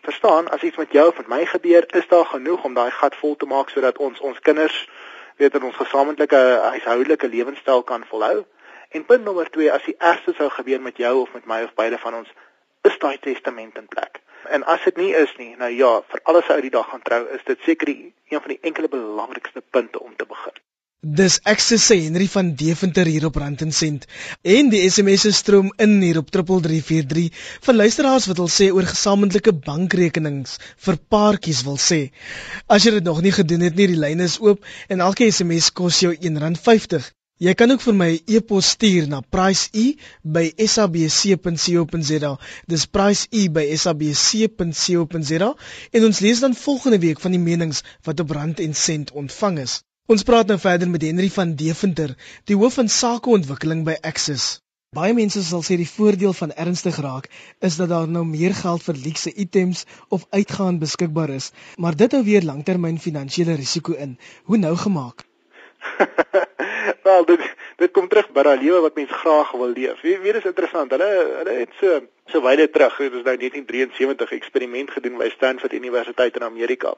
Verstaan, 0.00 0.48
as 0.48 0.62
iets 0.64 0.80
met 0.80 0.92
jou 0.96 1.08
of 1.08 1.16
met 1.16 1.28
my 1.28 1.44
gebeur, 1.46 1.84
is 1.96 2.08
daar 2.08 2.24
genoeg 2.24 2.64
om 2.64 2.74
daai 2.74 2.90
gat 2.90 3.16
vol 3.20 3.36
te 3.36 3.46
maak 3.46 3.68
sodat 3.68 3.98
ons 3.98 4.20
ons 4.20 4.38
kinders 4.40 4.86
weet 5.36 5.54
in 5.54 5.64
ons 5.64 5.76
gesamentlike 5.76 6.40
huishoudelike 6.70 7.28
lewenstyl 7.28 7.82
kan 7.82 8.04
volhou. 8.08 8.44
En 8.90 9.04
punt 9.04 9.24
nommer 9.24 9.50
2, 9.50 9.68
as 9.72 9.84
die 9.84 9.94
ergste 9.98 10.32
sou 10.36 10.48
gebeur 10.50 10.80
met 10.80 10.96
jou 10.96 11.20
of 11.20 11.32
met 11.32 11.44
my 11.46 11.62
of 11.62 11.74
beide 11.74 11.98
van 11.98 12.16
ons, 12.22 12.32
is 12.88 12.96
daai 13.02 13.18
testament 13.18 13.76
in 13.78 13.86
plek. 13.94 14.22
En 14.56 14.64
as 14.64 14.84
dit 14.88 14.96
nie 14.96 15.12
is 15.14 15.32
nie, 15.38 15.52
nou 15.60 15.70
ja, 15.74 15.92
vir 16.12 16.24
alles 16.32 16.48
uit 16.48 16.62
die 16.66 16.74
dag 16.78 16.88
gaan 16.90 17.04
trou, 17.04 17.20
is 17.36 17.44
dit 17.46 17.68
seker 17.68 17.92
een 17.92 18.40
van 18.40 18.50
die 18.54 18.60
enkele 18.62 18.88
belangrikste 18.88 19.62
punte 19.76 20.00
om 20.00 20.16
te 20.16 20.26
begin. 20.28 20.56
Dis 21.00 21.38
ek 21.48 21.62
sê 21.64 21.96
Henry 21.96 22.26
van 22.28 22.50
Deventer 22.60 23.08
hier 23.08 23.24
op 23.24 23.38
Rand 23.40 23.62
en 23.64 23.70
Sent 23.72 24.02
en 24.54 24.68
die 24.68 24.82
SMS'e 24.84 25.30
stroom 25.32 25.70
in 25.80 25.94
hier 26.02 26.18
op 26.20 26.28
3343 26.28 27.38
van 27.64 27.78
luisteraars 27.80 28.26
wat 28.28 28.42
wil 28.42 28.50
sê 28.52 28.68
oor 28.68 28.84
gesamentlike 28.90 29.54
bankrekenings 29.68 30.58
vir 30.84 30.98
paartjies 31.14 31.62
wil 31.64 31.80
sê. 31.80 32.00
As 32.68 32.84
jy 32.84 32.92
dit 32.98 33.08
nog 33.08 33.22
nie 33.24 33.32
gedoen 33.32 33.64
het 33.64 33.80
nie, 33.80 33.88
die 33.94 34.02
lyn 34.02 34.20
is 34.20 34.36
oop 34.44 34.60
en 34.92 35.00
elke 35.00 35.30
SMS 35.32 35.72
kos 35.72 36.02
jou 36.04 36.12
R1.50. 36.12 37.08
Jy 37.40 37.54
kan 37.56 37.72
ook 37.72 37.80
vir 37.80 37.94
my 37.96 38.20
e-pos 38.28 38.68
stuur 38.74 39.06
na 39.08 39.22
priceu@sabc.co.za. 39.34 42.32
Dis 42.68 42.82
priceu@sabc.co.za 42.96 45.48
en 45.90 46.04
ons 46.04 46.20
lees 46.20 46.40
dan 46.40 46.54
volgende 46.54 46.98
week 46.98 47.20
van 47.20 47.30
die 47.32 47.40
menings 47.40 47.82
wat 48.04 48.20
op 48.20 48.30
Rand 48.36 48.60
en 48.60 48.74
Sent 48.74 49.12
ontvang 49.12 49.58
is. 49.58 49.82
Ons 50.06 50.22
praat 50.22 50.46
nou 50.52 50.58
verder 50.58 50.90
met 50.90 51.02
Henry 51.02 51.30
van 51.30 51.54
Deventer, 51.54 52.16
die 52.44 52.56
hoof 52.56 52.74
van 52.74 52.88
sakeontwikkeling 52.88 53.84
by 53.88 53.96
Axis. 54.02 54.60
Baie 54.92 55.14
mense 55.16 55.42
sal 55.44 55.62
sê 55.64 55.76
die 55.80 55.88
voordeel 55.88 56.32
van 56.36 56.52
ernstig 56.52 56.96
raak 57.00 57.28
is 57.64 57.76
dat 57.80 57.88
daar 57.88 58.08
nou 58.08 58.24
meer 58.26 58.54
geld 58.60 58.82
vir 58.82 58.94
luukse 59.06 59.32
items 59.32 59.84
of 60.08 60.26
uitgaan 60.30 60.78
beskikbaar 60.78 61.30
is, 61.40 61.50
maar 61.76 61.96
dit 61.96 62.12
hou 62.12 62.24
weer 62.24 62.44
langtermyn 62.44 62.98
finansiële 63.00 63.54
risiko 63.54 63.92
in. 63.92 64.18
Hoe 64.44 64.58
nou 64.58 64.76
gemaak? 64.76 65.24
Wel, 67.10 67.24
dit 67.24 67.40
dit 67.76 67.90
kom 67.90 68.08
terug 68.08 68.28
by 68.36 68.42
daai 68.46 68.60
lewe 68.60 68.80
wat 68.84 68.94
mens 68.98 69.12
graag 69.22 69.50
wil 69.58 69.72
leef. 69.74 70.00
Wie 70.06 70.18
weet 70.22 70.36
is 70.40 70.48
interessant. 70.50 70.92
Hulle 70.94 71.08
hulle 71.40 71.54
het 71.58 71.72
so 71.80 72.00
so 72.30 72.42
wyde 72.44 72.68
terug, 72.70 72.96
dit 72.96 73.16
is 73.18 73.24
nou 73.26 73.36
1973 73.36 74.32
eksperiment 74.36 74.90
gedoen 74.94 75.16
by 75.18 75.30
Stanford 75.32 75.72
Universiteit 75.74 76.36
in 76.38 76.46
Amerika. 76.46 76.92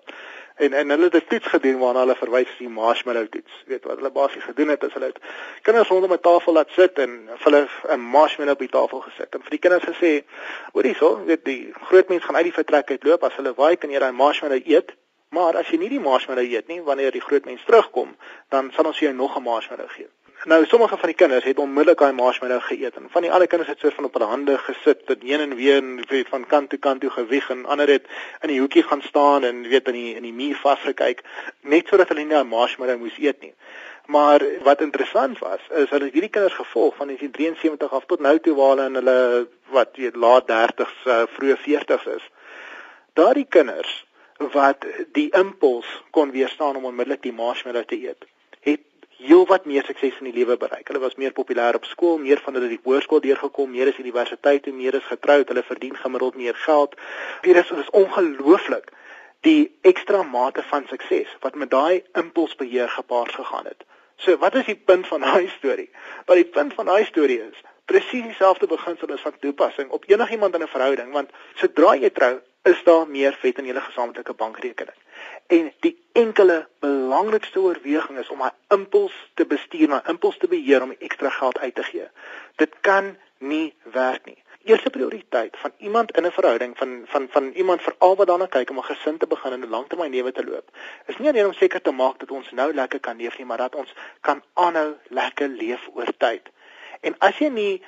En 0.64 0.76
en 0.80 0.90
hulle 0.94 1.08
het 1.08 1.16
'n 1.20 1.28
toets 1.28 1.48
gedoen 1.54 1.78
waarna 1.78 2.04
hulle 2.04 2.16
verwys 2.16 2.50
as 2.52 2.58
die 2.58 2.68
marshmallow 2.68 3.26
toets. 3.36 3.52
Weet 3.66 3.84
wat 3.84 3.96
hulle 3.96 4.10
basies 4.10 4.44
gedoen 4.50 4.68
het 4.68 4.82
is 4.82 4.92
hulle 4.92 5.10
het 5.12 5.18
kinders 5.62 5.88
rondom 5.88 6.12
'n 6.12 6.20
tafel 6.28 6.52
laat 6.52 6.70
sit 6.76 6.98
en 6.98 7.28
hulle 7.44 7.68
'n 7.88 8.00
marshmallow 8.00 8.52
op 8.52 8.64
die 8.66 8.74
tafel 8.78 9.00
gesit. 9.00 9.34
En 9.34 9.42
vir 9.42 9.50
die 9.56 9.64
kinders 9.64 9.88
gesê, 9.92 10.12
hoor 10.72 10.84
hierso, 10.84 11.24
weet 11.24 11.44
die 11.44 11.72
groot 11.88 12.08
mens 12.08 12.24
gaan 12.24 12.36
uit 12.36 12.50
die 12.50 12.60
vertrek 12.60 12.90
uitloop 12.90 13.22
as 13.22 13.36
hulle 13.36 13.54
waai 13.54 13.76
kan 13.76 13.90
jy 13.90 13.98
daai 13.98 14.12
marshmallow 14.12 14.60
eet. 14.64 14.92
Maar 15.32 15.56
as 15.56 15.70
jy 15.72 15.78
nie 15.80 15.88
die 15.88 16.00
marshmallow 16.00 16.44
eet 16.44 16.68
nie, 16.68 16.82
wanneer 16.84 17.14
die 17.14 17.24
groot 17.24 17.46
mens 17.48 17.62
terugkom, 17.64 18.10
dan 18.52 18.68
sal 18.76 18.90
ons 18.90 18.98
jou 19.00 19.12
nog 19.16 19.36
'n 19.36 19.42
marshmallow 19.42 19.88
gee. 19.88 20.08
Nou 20.44 20.64
sommige 20.66 20.96
van 20.96 21.08
die 21.08 21.16
kinders 21.16 21.44
het 21.44 21.58
onmiddellik 21.58 21.98
daai 21.98 22.12
marshmallow 22.12 22.60
geëet 22.60 22.96
en 22.96 23.06
van 23.10 23.22
die 23.22 23.30
ander 23.32 23.46
kinders 23.46 23.70
het 23.70 23.78
soort 23.78 23.94
van 23.94 24.04
op 24.04 24.12
hulle 24.12 24.26
hande 24.26 24.58
gesit 24.58 25.10
en 25.14 25.20
heen 25.20 25.40
en 25.40 25.54
weer 25.56 25.76
en 25.76 26.04
weet 26.08 26.28
van 26.28 26.46
kant 26.46 26.70
toe 26.70 26.78
kant 26.78 27.00
toe 27.00 27.10
gewieg 27.10 27.50
en 27.50 27.66
ander 27.66 27.88
het 27.88 28.06
in 28.40 28.48
die 28.48 28.58
hoekie 28.58 28.82
gaan 28.82 29.02
staan 29.02 29.44
en 29.44 29.62
weet 29.68 29.86
in 29.86 29.92
die 29.92 30.14
in 30.14 30.22
die 30.22 30.32
muur 30.32 30.56
vasgekyk 30.56 31.22
net 31.60 31.86
sodat 31.88 32.08
hulle 32.08 32.24
nie 32.24 32.34
daai 32.34 32.44
marshmallow 32.44 32.98
moes 32.98 33.18
eet 33.18 33.40
nie. 33.40 33.54
Maar 34.06 34.42
wat 34.62 34.80
interessant 34.80 35.38
was 35.38 35.60
is 35.70 35.90
hulle 35.90 36.04
het 36.04 36.12
hierdie 36.12 36.34
kinders 36.36 36.58
gevolg 36.58 36.96
van 36.96 37.06
1973 37.06 37.92
af 37.92 38.04
tot 38.06 38.20
nou 38.20 38.38
toe 38.38 38.54
waar 38.54 38.74
hulle 38.74 38.86
in 38.90 38.94
hulle 38.94 39.48
wat 39.70 39.96
weet 39.96 40.16
laat 40.16 40.50
30s 40.50 41.06
uh, 41.06 41.22
vroeë 41.36 41.60
40s 41.68 42.08
is. 42.16 42.30
Daardie 43.12 43.46
kinders 43.48 44.02
wat 44.52 44.86
die 45.12 45.30
impuls 45.30 45.86
kon 46.10 46.30
weerstaan 46.30 46.76
om 46.76 46.84
onmiddellik 46.84 47.22
die 47.22 47.32
marshmallow 47.32 47.84
te 47.84 47.96
eet 47.96 48.26
heelwat 49.22 49.66
meer 49.70 49.84
sukses 49.86 50.18
in 50.20 50.30
die 50.30 50.34
lewe 50.40 50.56
bereik. 50.58 50.88
Hulle 50.90 51.02
was 51.02 51.14
meer 51.20 51.34
populêr 51.36 51.76
op 51.78 51.86
skool, 51.86 52.18
meer 52.18 52.40
van 52.42 52.56
hulle 52.56 52.66
het 52.66 52.74
die 52.74 52.82
hoërskool 52.82 53.22
deurgekom, 53.22 53.70
meer 53.70 53.92
is 53.92 54.00
universiteit 54.02 54.64
toe, 54.64 54.74
meer 54.74 54.98
is 54.98 55.06
getroud, 55.06 55.50
hulle 55.52 55.62
verdien 55.66 55.94
gemiddeld 55.98 56.38
meer 56.40 56.58
geld. 56.64 56.96
Dit 57.46 57.60
is 57.60 57.70
dit 57.70 57.84
is 57.84 57.92
ongelooflik 58.02 58.90
die 59.46 59.72
ekstra 59.86 60.22
mate 60.26 60.62
van 60.70 60.86
sukses 60.90 61.30
wat 61.42 61.58
met 61.58 61.70
daai 61.70 62.02
impulsbeheer 62.18 62.90
gepaard 62.96 63.34
gegaan 63.34 63.66
het. 63.70 63.86
So, 64.22 64.38
wat 64.38 64.54
is 64.58 64.66
die 64.66 64.78
punt 64.78 65.06
van 65.10 65.22
daai 65.26 65.48
storie? 65.56 65.90
Wat 66.26 66.38
die 66.38 66.46
punt 66.46 66.74
van 66.78 66.90
daai 66.90 67.04
storie 67.06 67.40
is, 67.42 67.62
presies 67.90 68.26
dieselfde 68.26 68.68
beginsel 68.70 69.14
is 69.14 69.22
van 69.22 69.38
toepassing 69.38 69.90
op 69.90 70.06
enigiemand 70.10 70.54
in 70.54 70.62
'n 70.62 70.74
verhouding, 70.74 71.12
want 71.12 71.30
sodra 71.54 71.94
jy 71.96 72.10
trou, 72.10 72.38
is 72.62 72.82
daar 72.84 73.08
meer 73.08 73.36
vet 73.40 73.58
in 73.58 73.66
julle 73.66 73.80
gesamentlike 73.80 74.34
bankrekening. 74.34 74.96
En 75.46 75.72
die 75.80 75.96
enkele 76.12 76.68
belangrikste 76.78 77.60
oorweging 77.60 78.18
is 78.18 78.28
om 78.28 78.38
my 78.38 78.50
impuls 78.68 79.14
te 79.34 79.46
bestuur, 79.46 79.88
my 79.88 80.00
impuls 80.06 80.38
te 80.38 80.48
beheer 80.48 80.82
om 80.82 80.94
ekstra 80.98 81.30
geld 81.30 81.58
uit 81.58 81.74
te 81.74 81.82
gee. 81.82 82.06
Dit 82.62 82.74
kan 82.80 83.16
nie 83.38 83.74
werk 83.92 84.24
nie. 84.24 84.38
Eerste 84.64 84.90
prioriteit 84.94 85.56
van 85.58 85.72
iemand 85.78 86.12
in 86.16 86.26
'n 86.26 86.30
verhouding 86.30 86.76
van 86.78 87.02
van 87.06 87.26
van 87.30 87.50
iemand 87.52 87.82
veral 87.82 88.16
wat 88.16 88.26
daarna 88.26 88.46
kyk 88.46 88.70
om 88.70 88.78
'n 88.78 88.90
gesin 88.90 89.18
te 89.18 89.26
begin 89.26 89.52
en 89.52 89.60
'n 89.60 89.68
langtermynlewe 89.68 90.32
te 90.32 90.44
loop, 90.44 90.70
is 91.06 91.18
nie 91.18 91.28
alleen 91.28 91.46
om 91.46 91.52
seker 91.52 91.82
te 91.82 91.90
maak 91.90 92.18
dat 92.18 92.30
ons 92.30 92.50
nou 92.50 92.74
lekker 92.74 93.00
kan 93.00 93.16
leef 93.16 93.38
nie, 93.38 93.46
maar 93.46 93.58
dat 93.58 93.74
ons 93.74 93.94
kan 94.20 94.42
aanhou 94.54 94.94
lekker 95.08 95.48
leef 95.48 95.88
oor 95.94 96.12
tyd. 96.16 96.48
En 97.00 97.14
as 97.18 97.38
jy 97.38 97.48
nie 97.48 97.82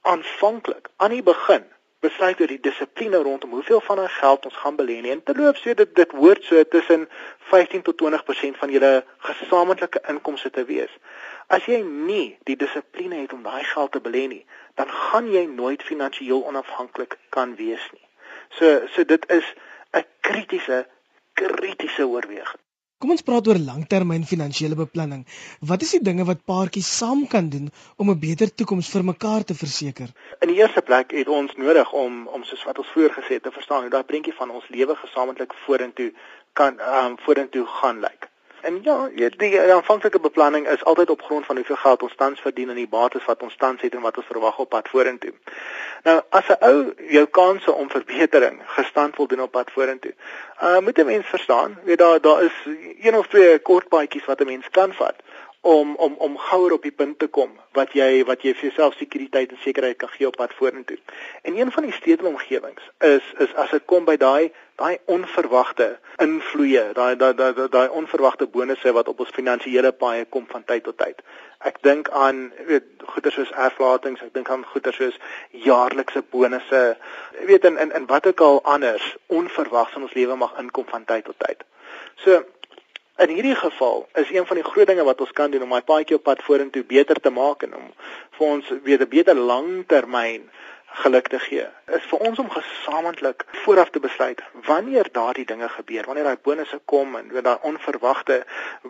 aanvanklik 0.00 0.88
aan 0.96 1.10
die 1.10 1.22
begin 1.22 1.71
besluit 2.02 2.40
oor 2.40 2.50
die 2.50 2.60
dissipline 2.60 3.20
rondom 3.22 3.54
hoeveel 3.56 3.80
van 3.86 4.00
ons 4.02 4.14
geld 4.20 4.46
ons 4.48 4.60
gaan 4.62 4.78
belê 4.78 4.98
nie. 5.00 5.12
En 5.14 5.22
terloops, 5.22 5.62
so 5.62 5.74
dit 5.78 5.94
dit 5.98 6.14
hoort 6.18 6.44
so 6.44 6.62
tussen 6.74 7.08
15 7.50 7.84
tot 7.88 8.00
20% 8.02 8.58
van 8.62 8.72
julle 8.74 8.92
gesamentlike 9.28 10.02
inkomste 10.14 10.50
te 10.50 10.64
wees. 10.70 10.94
As 11.52 11.66
jy 11.70 11.82
nie 11.82 12.38
die 12.48 12.56
dissipline 12.56 13.22
het 13.22 13.34
om 13.36 13.44
daai 13.46 13.62
geld 13.74 13.92
te 13.94 14.02
belê 14.02 14.24
nie, 14.34 14.42
dan 14.80 14.90
gaan 14.90 15.30
jy 15.30 15.44
nooit 15.50 15.82
finansiëel 15.86 16.42
onafhanklik 16.50 17.18
kan 17.36 17.54
wees 17.60 17.84
nie. 17.92 18.06
So 18.58 18.74
so 18.94 19.04
dit 19.14 19.30
is 19.38 19.54
'n 19.92 20.04
kritiese 20.20 20.86
kritiese 21.38 22.06
oorweging. 22.06 22.61
Kom 23.02 23.10
ons 23.10 23.24
praat 23.26 23.48
oor 23.50 23.58
langtermyn 23.58 24.22
finansiële 24.30 24.76
beplanning. 24.78 25.24
Wat 25.70 25.82
is 25.82 25.94
die 25.96 26.00
dinge 26.08 26.22
wat 26.28 26.44
paartjies 26.46 26.90
saam 26.98 27.24
kan 27.32 27.48
doen 27.54 27.64
om 27.98 28.12
'n 28.12 28.20
beter 28.24 28.52
toekoms 28.54 28.90
vir 28.94 29.04
mekaar 29.08 29.42
te 29.48 29.56
verseker? 29.62 30.12
In 30.40 30.52
die 30.52 30.60
eerste 30.62 30.82
plek 30.90 31.10
het 31.10 31.28
ons 31.28 31.56
nodig 31.56 31.92
om 31.92 32.28
om 32.28 32.44
soos 32.44 32.62
wat 32.68 32.78
ons 32.78 32.92
vroeër 32.94 33.16
gesê 33.18 33.32
het 33.38 33.42
te 33.42 33.50
verstaan 33.58 33.82
hoe 33.82 33.90
daai 33.90 34.04
prentjie 34.10 34.38
van 34.38 34.50
ons 34.50 34.68
lewe 34.68 34.94
gesamentlik 35.04 35.54
vorentoe 35.66 36.12
kan 36.52 36.78
um, 36.78 37.18
vorentoe 37.26 37.66
gaan 37.66 37.98
lyk. 38.06 38.31
En 38.62 38.78
ja, 38.82 39.08
die, 39.14 39.60
aanvanklike 39.60 40.20
beplanning 40.20 40.68
is 40.68 40.84
altyd 40.84 41.10
op 41.10 41.22
grond 41.22 41.46
van 41.46 41.56
hoeveel 41.56 41.76
geld 41.76 42.02
ons 42.02 42.14
tans 42.16 42.40
verdien 42.40 42.68
en 42.68 42.78
die 42.78 42.88
bates 42.88 43.24
wat 43.24 43.42
ons 43.42 43.56
tans 43.56 43.80
het 43.82 43.94
en 43.94 44.00
wat 44.00 44.16
ons 44.16 44.26
verwag 44.26 44.58
op 44.58 44.68
pad 44.68 44.88
vorentoe. 44.88 45.32
Nou, 46.02 46.20
as 46.28 46.48
'n 46.48 46.56
ou 46.60 46.94
jou 47.08 47.26
kanse 47.26 47.72
om 47.72 47.90
verbetering 47.90 48.62
gestand 48.66 49.16
wil 49.16 49.26
doen 49.26 49.42
op 49.42 49.50
pad 49.50 49.70
vorentoe, 49.70 50.14
uh 50.62 50.78
moet 50.78 50.98
'n 50.98 51.06
mens 51.06 51.26
verstaan, 51.26 51.78
weet 51.84 51.98
daar 51.98 52.20
daar 52.20 52.42
is 52.42 52.56
een 53.02 53.16
of 53.16 53.26
twee 53.26 53.58
kort 53.58 53.88
paadjies 53.88 54.24
wat 54.24 54.40
'n 54.40 54.46
mens 54.46 54.70
kan 54.70 54.94
vat 54.94 55.16
om 55.62 55.94
om 55.94 56.14
om 56.18 56.38
gouer 56.38 56.72
op 56.72 56.82
die 56.82 56.90
punt 56.90 57.18
te 57.18 57.26
kom 57.26 57.50
wat 57.78 57.92
jy 57.94 58.24
wat 58.26 58.42
jy 58.42 58.50
vir 58.58 58.66
jouself 58.68 58.96
sekuriteit 58.98 59.52
en 59.54 59.58
sekerheid 59.62 59.96
kan 59.96 60.10
gee 60.10 60.26
op 60.26 60.36
pad 60.36 60.54
vorentoe. 60.58 60.98
En 61.42 61.56
een 61.58 61.70
van 61.70 61.86
die 61.86 61.92
stedelomgewings 61.92 62.88
is 62.98 63.28
is 63.38 63.54
as 63.54 63.70
dit 63.70 63.84
kom 63.86 64.04
by 64.04 64.16
daai 64.18 64.50
daai 64.76 64.98
onverwagte 65.04 65.86
invloeye, 66.18 66.82
daai 66.98 67.14
daai 67.16 67.34
daai 67.38 67.68
daai 67.70 67.88
onverwagte 67.88 68.46
bonusse 68.46 68.92
wat 68.92 69.08
op 69.08 69.20
ons 69.22 69.30
finansiële 69.36 69.92
paaie 69.92 70.24
kom 70.24 70.48
van 70.50 70.64
tyd 70.64 70.82
tot 70.88 70.98
tyd. 70.98 71.22
Ek 71.58 71.78
dink 71.86 72.10
aan 72.10 72.48
weet 72.66 73.04
goeder 73.14 73.32
soos 73.32 73.52
erflatings, 73.66 74.22
ek 74.26 74.34
dink 74.34 74.50
aan 74.50 74.64
goeder 74.72 74.96
soos 74.96 75.20
jaarlikse 75.50 76.24
bonusse. 76.34 76.96
Weet 77.46 77.68
in 77.70 77.78
in 77.78 77.94
in 78.00 78.10
wat 78.10 78.26
ook 78.26 78.40
al 78.40 78.58
anders 78.62 79.14
onverwags 79.26 79.94
in 79.94 80.08
ons 80.08 80.18
lewe 80.18 80.36
mag 80.36 80.58
inkom 80.58 80.90
van 80.90 81.04
tyd 81.04 81.24
tot 81.30 81.38
tyd. 81.38 81.62
So 82.24 82.42
In 83.22 83.28
hierdie 83.28 83.54
geval 83.54 84.08
is 84.12 84.30
een 84.30 84.46
van 84.46 84.56
die 84.56 84.64
groot 84.64 84.86
dinge 84.86 85.04
wat 85.04 85.20
ons 85.20 85.32
kan 85.32 85.50
doen 85.50 85.62
om 85.62 85.68
my 85.70 85.80
paadjie 85.86 86.16
op 86.16 86.22
pad 86.26 86.40
vorentoe 86.42 86.82
beter 86.84 87.20
te 87.20 87.30
maak 87.30 87.60
en 87.62 87.74
om 87.78 87.84
vir 88.38 88.46
ons 88.46 88.70
weer 88.82 89.02
'n 89.04 89.08
beter 89.08 89.34
langtermyn 89.34 90.48
geluk 91.02 91.28
te 91.28 91.38
gee. 91.38 91.66
Is 91.86 92.08
vir 92.10 92.18
ons 92.18 92.38
om 92.38 92.50
gesamentlik 92.50 93.44
vooraf 93.50 93.90
te 93.90 94.00
besluit 94.00 94.42
wanneer 94.66 95.08
daardie 95.12 95.44
dinge 95.44 95.68
gebeur, 95.68 96.06
wanneer 96.06 96.24
daai 96.24 96.42
bonusse 96.42 96.80
kom 96.84 97.14
en 97.16 97.24
wanneer 97.24 97.42
daai 97.42 97.58
onverwagte 97.70 98.44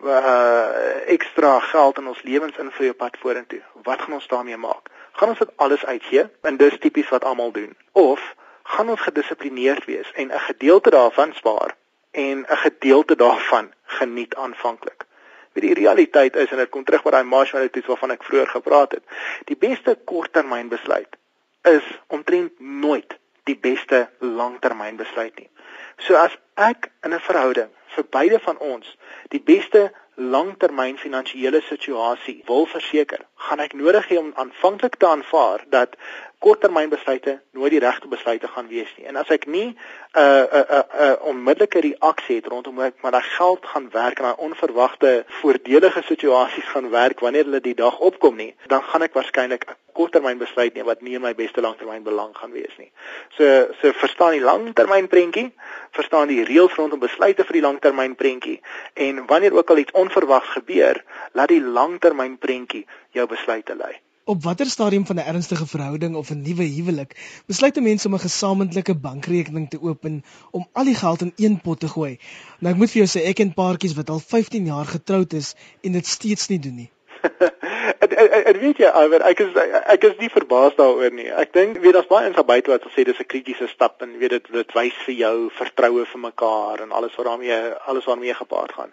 uh 0.05 1.13
ekstra 1.17 1.59
geld 1.61 1.99
in 1.99 2.07
ons 2.07 2.23
lewens 2.23 2.57
invloei 2.57 2.91
op 2.91 2.97
pad 2.97 3.17
vorentoe. 3.19 3.61
Wat 3.83 4.01
gaan 4.01 4.13
ons 4.13 4.29
daarmee 4.29 4.57
maak? 4.57 4.89
Gaan 5.13 5.29
ons 5.29 5.39
dit 5.39 5.53
alles 5.57 5.85
uitgee? 5.85 6.25
En 6.43 6.57
dis 6.57 6.79
tipies 6.79 7.09
wat 7.09 7.25
almal 7.25 7.53
doen. 7.53 7.77
Of 7.93 8.35
gaan 8.63 8.89
ons 8.89 9.01
gedissiplineerd 9.01 9.85
wees 9.85 10.13
en 10.13 10.33
'n 10.33 10.45
gedeelte 10.49 10.91
daarvan 10.91 11.33
spaar 11.35 11.77
en 12.13 12.47
'n 12.49 12.57
gedeelte 12.67 13.17
daarvan 13.17 13.73
geniet 13.85 14.35
aanvanklik. 14.35 15.05
Wie 15.53 15.63
die 15.63 15.75
realiteit 15.75 16.37
is 16.37 16.51
en 16.51 16.57
dit 16.57 16.69
kom 16.69 16.85
terug 16.85 17.03
by 17.03 17.11
daai 17.11 17.25
marshmallow 17.25 17.71
toets 17.71 17.87
waarvan 17.87 18.11
ek 18.11 18.25
vroeër 18.25 18.49
gepraat 18.49 18.93
het. 18.93 19.05
Die 19.45 19.57
beste 19.57 19.99
korttermynbesluit 20.05 21.17
is 21.63 21.85
omtrent 22.07 22.61
nooit 22.61 23.19
die 23.45 23.57
beste 23.57 24.09
langtermynbesluit 24.19 25.39
nie. 25.39 25.51
So 25.97 26.15
as 26.15 26.39
ek 26.55 26.91
in 27.03 27.15
'n 27.15 27.21
verhouding 27.21 27.71
vir 27.95 28.05
beide 28.11 28.39
van 28.41 28.59
ons 28.59 28.97
die 29.29 29.41
beste 29.41 29.93
langtermyn 30.15 30.99
finansiële 30.99 31.61
situasie 31.61 32.43
wil 32.47 32.67
verseker, 32.67 33.21
gaan 33.35 33.61
ek 33.61 33.73
nodig 33.73 34.09
hê 34.09 34.19
om 34.19 34.33
aanvanklik 34.35 34.97
te 34.97 35.07
aanvaar 35.07 35.65
dat 35.69 35.97
korttermynbesluite 36.43 37.37
nooit 37.55 37.71
die 37.75 37.81
regte 37.83 38.09
besluite 38.11 38.49
gaan 38.51 38.69
wees 38.69 38.91
nie. 38.97 39.07
En 39.11 39.17
as 39.21 39.31
ek 39.31 39.47
nie 39.47 39.69
'n 39.69 39.77
uh, 40.19 40.23
'n 40.23 40.59
uh, 40.59 40.63
'n 40.63 40.75
uh, 40.77 40.83
'n 40.83 41.11
uh, 41.11 41.27
onmiddellike 41.31 41.81
reaksie 41.81 42.37
het 42.37 42.51
rondom 42.53 42.75
hoe 42.75 42.89
ek 42.91 42.99
maar 43.03 43.15
daai 43.17 43.29
geld 43.39 43.67
gaan 43.73 43.89
werk 43.91 44.19
en 44.19 44.27
daai 44.29 44.43
onverwagte 44.49 45.25
voordelige 45.41 46.03
situasies 46.11 46.69
gaan 46.75 46.91
werk 46.91 47.21
wanneer 47.21 47.45
hulle 47.45 47.61
die 47.61 47.75
dag 47.75 47.99
opkom 47.99 48.37
nie, 48.37 48.55
dan 48.67 48.83
gaan 48.83 49.03
ek 49.03 49.15
waarskynlik 49.15 49.65
'n 49.69 49.77
korttermynbesluit 49.93 50.75
neem 50.75 50.87
wat 50.87 51.01
nie 51.01 51.15
in 51.15 51.23
my 51.23 51.35
beste 51.35 51.61
langtermynbelang 51.61 52.37
gaan 52.37 52.53
wees 52.53 52.77
nie. 52.79 52.91
So 53.37 53.45
so 53.81 53.93
verstaan 53.93 54.33
die 54.33 54.47
langtermynprentjie, 54.51 55.53
verstaan 55.91 56.29
die 56.29 56.45
reëls 56.45 56.75
rondom 56.75 56.99
besluite 56.99 57.45
vir 57.45 57.61
die 57.61 57.67
langtermynprentjie 57.69 58.61
en 58.95 59.27
wanneer 59.27 59.55
ook 59.55 59.71
al 59.71 59.79
iets 59.85 59.93
onverwags 59.93 60.49
gebeur, 60.49 61.05
laat 61.33 61.49
die 61.49 61.63
langtermynprentjie 61.63 62.87
jou 63.11 63.27
besluite 63.27 63.75
lei. 63.75 64.01
Op 64.25 64.43
watter 64.43 64.67
stadium 64.67 65.07
van 65.07 65.17
'n 65.17 65.27
ernstige 65.27 65.67
verhouding 65.67 66.15
of 66.15 66.31
'n 66.31 66.43
nuwe 66.43 66.63
huwelik 66.63 67.43
besluit 67.47 67.77
'n 67.77 67.83
mens 67.83 68.07
om 68.07 68.15
'n 68.15 68.19
gesamentlike 68.19 68.95
bankrekening 68.95 69.71
te 69.71 69.83
open 69.83 70.25
om 70.51 70.69
al 70.73 70.85
die 70.85 70.95
geld 70.95 71.21
in 71.21 71.33
een 71.37 71.61
pot 71.61 71.81
te 71.81 71.89
gooi? 71.89 72.19
Nou 72.59 72.73
ek 72.73 72.79
moet 72.79 72.91
vir 72.91 73.03
jou 73.03 73.11
sê 73.11 73.27
ek 73.27 73.39
en 73.39 73.55
paartjies 73.55 73.95
wat 73.95 74.11
al 74.11 74.19
15 74.19 74.67
jaar 74.67 74.87
getroud 74.87 75.33
is 75.33 75.55
en 75.81 75.93
dit 75.93 76.07
steeds 76.07 76.49
nie 76.49 76.59
doen 76.59 76.75
nie. 76.75 76.91
Ek 78.03 78.13
ek 78.19 78.57
weet 78.61 78.79
jy 78.79 78.91
Iver, 79.05 79.23
ek 79.27 79.41
is 79.41 79.57
ek 79.95 80.05
is 80.05 80.17
nie 80.19 80.31
verbaas 80.31 80.75
daaroor 80.79 81.11
nie. 81.15 81.29
Ek 81.43 81.53
dink 81.53 81.79
weet 81.83 81.95
daar's 81.95 82.11
baie 82.11 82.29
insig 82.29 82.47
buite 82.47 82.71
wat 82.71 82.87
sê 82.95 83.05
dis 83.05 83.21
'n 83.21 83.27
kritiese 83.27 83.69
stap 83.69 84.03
en 84.03 84.19
weet 84.19 84.31
dit 84.31 84.53
dit 84.53 84.75
wys 84.79 84.97
vir 85.07 85.15
jou 85.15 85.51
vertroue 85.59 86.07
vir 86.07 86.21
mekaar 86.21 86.83
en 86.83 86.93
alles 86.93 87.15
wat 87.17 87.27
daarmee 87.27 87.59
alles 87.87 88.05
waarmee 88.05 88.35
gepaard 88.35 88.73
gaan. 88.73 88.93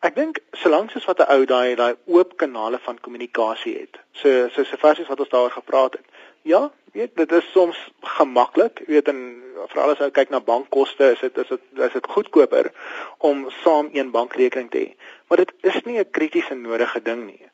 Ek 0.00 0.14
dink 0.16 0.38
solank 0.56 0.90
soos 0.90 1.04
wat 1.04 1.18
'n 1.20 1.32
ou 1.32 1.42
daai 1.44 1.74
daai 1.76 1.94
oop 2.06 2.30
kanale 2.42 2.78
van 2.84 3.00
kommunikasie 3.06 3.74
het. 3.78 3.98
So 4.20 4.48
so 4.48 4.64
so 4.64 4.76
versies 4.76 5.10
wat 5.12 5.20
ons 5.20 5.28
daaroor 5.28 5.50
gepraat 5.50 5.92
het. 5.92 6.06
Ja, 6.42 6.70
weet 6.92 7.16
dit 7.16 7.32
is 7.32 7.50
soms 7.52 7.78
gemaklik, 8.00 8.82
weet 8.86 9.08
en 9.08 9.20
veral 9.68 9.90
as 9.90 9.98
jy 9.98 10.10
kyk 10.10 10.30
na 10.30 10.40
bankkoste, 10.40 11.10
is 11.12 11.20
dit 11.20 11.38
is 11.38 11.48
dit 11.48 11.84
is 11.88 11.92
dit 11.92 12.06
goedkoper 12.14 12.72
om 13.18 13.50
saam 13.62 13.90
een 13.92 14.10
bankrekening 14.10 14.70
te 14.70 14.78
hê. 14.78 14.88
Maar 15.28 15.44
dit 15.44 15.52
is 15.60 15.82
nie 15.84 15.98
'n 15.98 16.10
kritiese 16.10 16.54
nodige 16.54 17.02
ding 17.02 17.26
nie. 17.26 17.50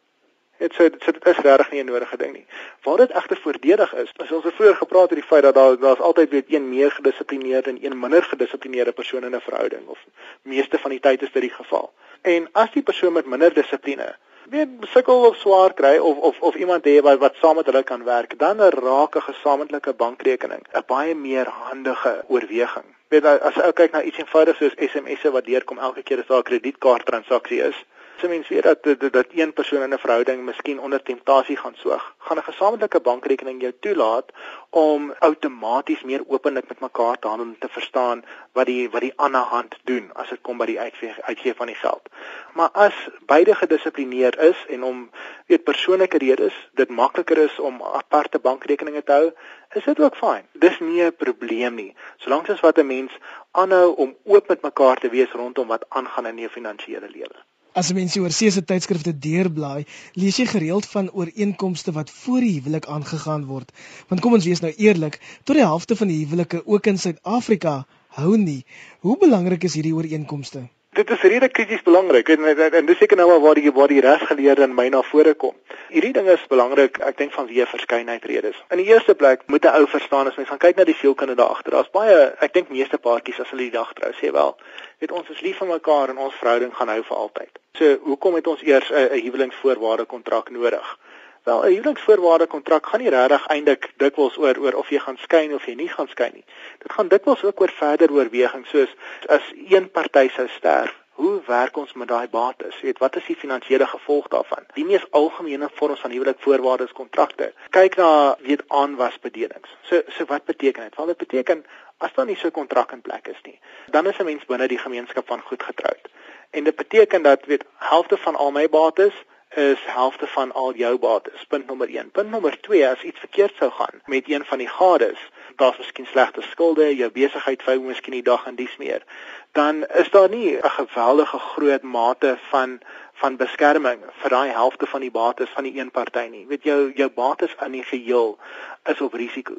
Dit 0.58 0.72
sê 0.72 0.88
dit, 0.88 1.04
dit 1.04 1.26
is 1.26 1.38
regtig 1.38 1.70
nie 1.70 1.82
'n 1.82 1.86
nodige 1.86 2.16
ding 2.16 2.32
nie. 2.32 2.46
Waar 2.82 2.96
dit 2.96 3.10
egter 3.10 3.36
voordelig 3.36 3.94
is, 3.94 4.10
as 4.16 4.32
ons 4.32 4.44
vroeër 4.54 4.76
gepraat 4.76 5.02
het 5.02 5.10
oor 5.10 5.22
die 5.22 5.30
feit 5.30 5.42
dat 5.42 5.54
daar 5.54 5.78
daar's 5.78 6.00
altyd 6.00 6.30
weet 6.30 6.52
een 6.52 6.68
meer 6.68 6.90
gedissiplineerde 6.90 7.70
en 7.70 7.84
een 7.84 7.98
minder 7.98 8.22
gedissiplineerde 8.22 8.92
persoon 8.92 9.24
in 9.24 9.34
'n 9.34 9.40
verhouding 9.40 9.86
of 9.86 9.98
meeste 10.42 10.78
van 10.78 10.90
die 10.90 11.00
tyd 11.00 11.22
is 11.22 11.32
dit 11.32 11.42
die 11.42 11.50
geval. 11.50 11.92
En 12.26 12.48
as 12.52 12.70
die 12.74 12.82
persoon 12.82 13.12
met 13.12 13.26
minder 13.26 13.54
dissipline 13.54 14.14
weet 14.50 14.68
sukkel 14.92 15.24
of 15.26 15.36
swaar 15.36 15.72
kry 15.74 15.96
of 15.98 16.18
of 16.28 16.40
of 16.40 16.54
iemand 16.54 16.84
hê 16.86 17.00
wat 17.02 17.18
wat 17.18 17.38
saam 17.40 17.56
met 17.58 17.66
hulle 17.66 17.82
kan 17.82 18.04
werk, 18.04 18.38
dan 18.38 18.62
'n 18.62 19.22
gesamentlike 19.28 19.92
bankrekening 20.02 20.62
'n 20.74 20.84
baie 20.86 21.14
meer 21.14 21.46
handige 21.46 22.24
oorweging. 22.28 22.86
Weet 23.08 23.24
as 23.24 23.54
jy 23.54 23.72
kyk 23.72 23.92
na 23.92 24.02
iets 24.02 24.18
eenvoudigs 24.18 24.58
soos 24.58 24.78
SMS'e 24.90 25.30
wat 25.30 25.44
deurkom 25.44 25.78
elke 25.78 26.02
keer 26.02 26.18
as 26.18 26.26
daar 26.26 26.38
'n 26.38 26.50
kredietkaart 26.50 27.06
transaksie 27.06 27.60
is, 27.62 27.84
So 28.20 28.28
mense 28.28 28.54
weet 28.54 28.62
dat, 28.62 28.82
dat 28.82 29.12
dat 29.12 29.26
een 29.30 29.52
persoon 29.52 29.82
in 29.82 29.92
'n 29.94 29.98
verhouding 29.98 30.44
miskien 30.44 30.80
onder 30.80 31.02
temptasie 31.02 31.56
gaan 31.56 31.74
soog. 31.74 32.14
Gaan 32.18 32.38
'n 32.38 32.42
gesamentlike 32.50 33.00
bankrekening 33.00 33.60
jou 33.60 33.72
toelaat 33.80 34.32
om 34.70 35.14
outomaties 35.18 36.02
meer 36.02 36.22
openlik 36.26 36.68
met 36.68 36.80
mekaar 36.80 37.18
te 37.18 37.28
handel 37.28 37.46
en 37.46 37.56
te 37.58 37.68
verstaan 37.68 38.24
wat 38.52 38.66
die 38.66 38.90
wat 38.90 39.00
die 39.00 39.12
ander 39.16 39.40
hand 39.40 39.74
doen 39.84 40.10
as 40.12 40.28
dit 40.28 40.40
kom 40.40 40.56
by 40.58 40.66
die 40.66 40.80
uitgee 40.80 41.14
uitgee 41.20 41.54
van 41.54 41.66
die 41.66 41.74
geld. 41.74 42.08
Maar 42.54 42.70
as 42.72 42.94
beide 43.26 43.54
gedissiplineerd 43.54 44.38
is 44.38 44.64
en 44.68 44.82
om 44.82 45.10
weet 45.46 45.64
persoonlike 45.64 46.18
redes 46.18 46.68
dit 46.72 46.88
makliker 46.88 47.38
is 47.38 47.58
om 47.58 47.82
aparte 47.82 48.38
bankrekeninge 48.38 49.02
te 49.02 49.12
hou, 49.12 49.32
is 49.74 49.84
dit 49.84 50.00
ook 50.00 50.16
fyn. 50.16 50.48
Dis 50.52 50.80
nie 50.80 51.02
'n 51.02 51.16
probleem 51.16 51.74
nie. 51.74 51.94
Solank 52.16 52.48
as 52.48 52.60
wat 52.60 52.78
'n 52.78 52.86
mens 52.86 53.12
aanhou 53.50 53.94
om 53.94 54.16
oop 54.24 54.48
met 54.48 54.62
mekaar 54.62 54.96
te 54.96 55.08
wees 55.08 55.32
rondom 55.32 55.66
wat 55.66 55.84
aangaan 55.88 56.26
in 56.26 56.38
jou 56.38 56.50
finansiële 56.50 57.08
lewe. 57.10 57.36
As 57.76 57.90
mense 57.92 58.20
oor 58.24 58.32
see 58.32 58.48
se 58.52 58.62
tydskrifte 58.64 59.12
deurblaai, 59.24 59.84
lees 60.16 60.38
jy 60.40 60.46
gereeld 60.48 60.86
van 60.88 61.10
ooreenkomste 61.12 61.92
wat 61.92 62.12
voor 62.22 62.40
die 62.40 62.54
huwelik 62.54 62.86
aangegaan 62.94 63.44
word. 63.50 63.74
Want 64.08 64.22
kom 64.24 64.36
ons 64.38 64.46
wees 64.48 64.62
nou 64.64 64.70
eerlik, 64.80 65.18
tot 65.44 65.58
die 65.58 65.66
helfte 65.66 65.98
van 66.00 66.08
die 66.08 66.22
huwelike 66.22 66.62
ook 66.64 66.88
in 66.88 66.96
Suid-Afrika 67.02 67.74
hou 68.16 68.32
nie. 68.40 68.62
Hoe 69.04 69.18
belangrik 69.20 69.68
is 69.68 69.76
hierdie 69.76 69.92
ooreenkomste? 69.92 70.64
Dit 70.96 71.10
is 71.10 71.20
redelik 71.20 71.52
krities 71.52 71.82
belangrik 71.82 72.28
en 72.28 72.44
en, 72.44 72.60
en 72.72 72.86
dis 72.88 72.96
seker 72.96 73.18
nou 73.20 73.26
maar 73.28 73.40
waar 73.40 73.58
die 73.58 73.72
waar 73.72 73.90
die 73.92 74.00
regsgeleerde 74.00 74.62
in 74.64 74.74
my 74.74 74.86
na 74.88 75.02
vore 75.04 75.34
kom. 75.34 75.52
Hierdie 75.92 76.12
ding 76.16 76.28
is 76.32 76.46
belangrik, 76.48 76.96
ek 77.04 77.18
dink 77.18 77.34
van 77.34 77.46
wie 77.50 77.60
'n 77.60 77.68
verskeidenheid 77.68 78.24
redes. 78.24 78.62
In 78.72 78.80
die 78.80 78.86
eerste 78.86 79.14
plek 79.14 79.42
moet 79.46 79.66
'n 79.66 79.76
ou 79.76 79.86
verstaan 79.86 80.26
as 80.26 80.36
mens 80.36 80.48
gaan 80.48 80.62
kyk 80.64 80.76
na 80.76 80.84
die 80.84 80.94
sielkunde 80.94 81.34
daar 81.34 81.52
agter. 81.52 81.72
Daar's 81.72 81.90
baie, 81.90 82.32
ek 82.40 82.52
dink 82.52 82.68
meeste 82.68 82.98
paartjies 82.98 83.40
as 83.40 83.50
hulle 83.50 83.68
die 83.68 83.76
dag 83.76 83.92
trou 83.92 84.12
sê 84.12 84.32
wel, 84.32 84.56
weet 84.98 85.12
ons 85.12 85.28
is 85.28 85.40
lief 85.40 85.58
vir 85.58 85.68
mekaar 85.68 86.08
en 86.08 86.18
ons 86.18 86.34
verhouding 86.34 86.72
gaan 86.74 86.88
hou 86.88 87.02
vir 87.02 87.16
altyd. 87.16 87.52
So, 87.74 87.96
hoekom 88.02 88.34
het 88.34 88.46
ons 88.46 88.62
eers 88.62 88.90
'n 88.90 89.20
huweliksvoorwaarde 89.20 90.04
kontrak 90.04 90.50
nodig? 90.50 90.98
Wel, 91.46 91.62
'n 91.62 91.72
huweliksvoorwaarde 91.74 92.46
kontrak 92.46 92.86
gaan 92.86 93.00
nie 93.00 93.10
regtig 93.10 93.46
eintlik 93.46 93.84
dikwels 94.02 94.36
oor 94.36 94.56
oor 94.58 94.74
of 94.74 94.88
jy 94.90 94.98
gaan 94.98 95.16
skei 95.16 95.54
of 95.54 95.66
jy 95.66 95.74
nie 95.78 95.88
gaan 95.88 96.08
skei 96.08 96.30
nie. 96.32 96.44
Dit 96.82 96.92
gaan 96.92 97.08
dikwels 97.08 97.44
ook 97.44 97.60
oor 97.60 97.70
verder 97.70 98.10
oorwegings 98.12 98.70
soos 98.70 98.94
as 99.26 99.44
een 99.54 99.86
party 99.90 100.28
sou 100.28 100.48
sterf, 100.48 100.96
hoe 101.20 101.42
werk 101.46 101.76
ons 101.76 101.92
met 101.92 102.08
daai 102.08 102.28
bates? 102.28 102.80
Jy 102.80 102.88
weet, 102.88 102.98
wat 102.98 103.16
is 103.16 103.28
die 103.30 103.36
finansiële 103.36 103.86
gevolg 103.86 104.26
daarvan? 104.28 104.66
Die 104.74 104.84
mees 104.84 105.04
algemene 105.10 105.68
vorms 105.74 106.00
van 106.00 106.10
huwelikvoorwaardes 106.10 106.92
kontrakte. 106.92 107.52
Kyk 107.70 107.96
na 107.96 108.10
weet 108.48 108.66
aanwasbedelings. 108.66 109.70
So 109.82 110.02
so 110.08 110.26
wat 110.32 110.44
beteken 110.50 110.82
dit? 110.82 110.96
Wel 110.96 111.06
dit 111.06 111.22
beteken 111.22 111.64
as 111.98 112.12
daar 112.18 112.26
nie 112.26 112.36
so 112.36 112.48
'n 112.48 112.58
kontrak 112.58 112.92
in 112.92 113.06
plek 113.06 113.28
is 113.28 113.40
nie, 113.42 113.58
dan 113.86 114.06
is 114.06 114.18
'n 114.18 114.24
mens 114.24 114.44
binne 114.44 114.68
die 114.68 114.82
gemeenskap 114.82 115.26
van 115.26 115.40
goed 115.40 115.62
getroud. 115.62 116.10
En 116.50 116.64
dit 116.64 116.76
beteken 116.76 117.22
dat 117.22 117.44
weet 117.44 117.64
helfte 117.76 118.16
van 118.16 118.34
al 118.34 118.50
my 118.50 118.68
bates 118.68 119.14
is 119.54 119.78
helfte 119.84 120.26
van 120.26 120.52
al 120.52 120.74
jou 120.74 120.98
bates. 120.98 121.44
Punt 121.48 121.66
nommer 121.66 121.88
1. 121.88 122.10
Punt 122.10 122.30
nommer 122.30 122.60
2 122.60 122.88
as 122.88 123.02
iets 123.02 123.18
verkeerd 123.18 123.54
sou 123.58 123.70
gaan 123.70 124.00
met 124.04 124.28
een 124.28 124.44
van 124.44 124.58
die 124.58 124.68
gades, 124.68 125.18
daar's 125.56 125.78
miskien 125.78 126.06
slegte 126.06 126.42
skulde, 126.42 126.96
jou 126.96 127.10
besigheid 127.10 127.62
vou 127.62 127.78
miskien 127.80 128.12
die 128.12 128.22
dag 128.22 128.46
en 128.46 128.54
dies 128.54 128.76
meer, 128.76 129.04
dan 129.52 129.86
is 129.86 130.10
daar 130.10 130.28
nie 130.28 130.56
'n 130.56 130.70
geweldige 130.70 131.38
groot 131.38 131.82
mate 131.82 132.38
van 132.50 132.80
van 133.12 133.36
beskerming 133.36 134.00
vir 134.20 134.30
daai 134.30 134.50
helfte 134.50 134.86
van 134.86 135.00
die 135.00 135.10
bates 135.10 135.48
van 135.48 135.64
die 135.64 135.78
een 135.78 135.90
party 135.90 136.26
nie. 136.30 136.46
Weet 136.46 136.62
jou 136.62 136.92
jou 136.94 137.10
bates 137.10 137.56
aan 137.56 137.72
die 137.72 137.84
geheel 137.84 138.38
is 138.84 139.00
op 139.00 139.12
risiko. 139.12 139.54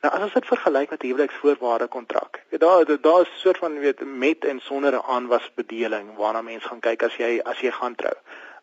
Nou 0.00 0.14
as 0.14 0.22
ons 0.22 0.32
dit 0.32 0.46
vergelyk 0.46 0.90
met 0.90 1.02
huweliksvoorwaarde 1.02 1.86
kontrak. 1.86 2.42
Weet 2.48 2.60
daar 2.60 2.84
daar 3.00 3.20
is 3.20 3.28
'n 3.28 3.38
soort 3.38 3.58
van 3.58 3.78
weet 3.78 4.00
met 4.04 4.44
en 4.44 4.60
sonder 4.60 4.92
'n 4.92 5.08
aanwasbedeling 5.14 6.16
waarna 6.16 6.42
mens 6.42 6.64
gaan 6.64 6.80
kyk 6.80 7.02
as 7.02 7.16
jy 7.16 7.40
as 7.44 7.60
jy 7.60 7.70
gaan 7.70 7.94
trou. 7.94 8.16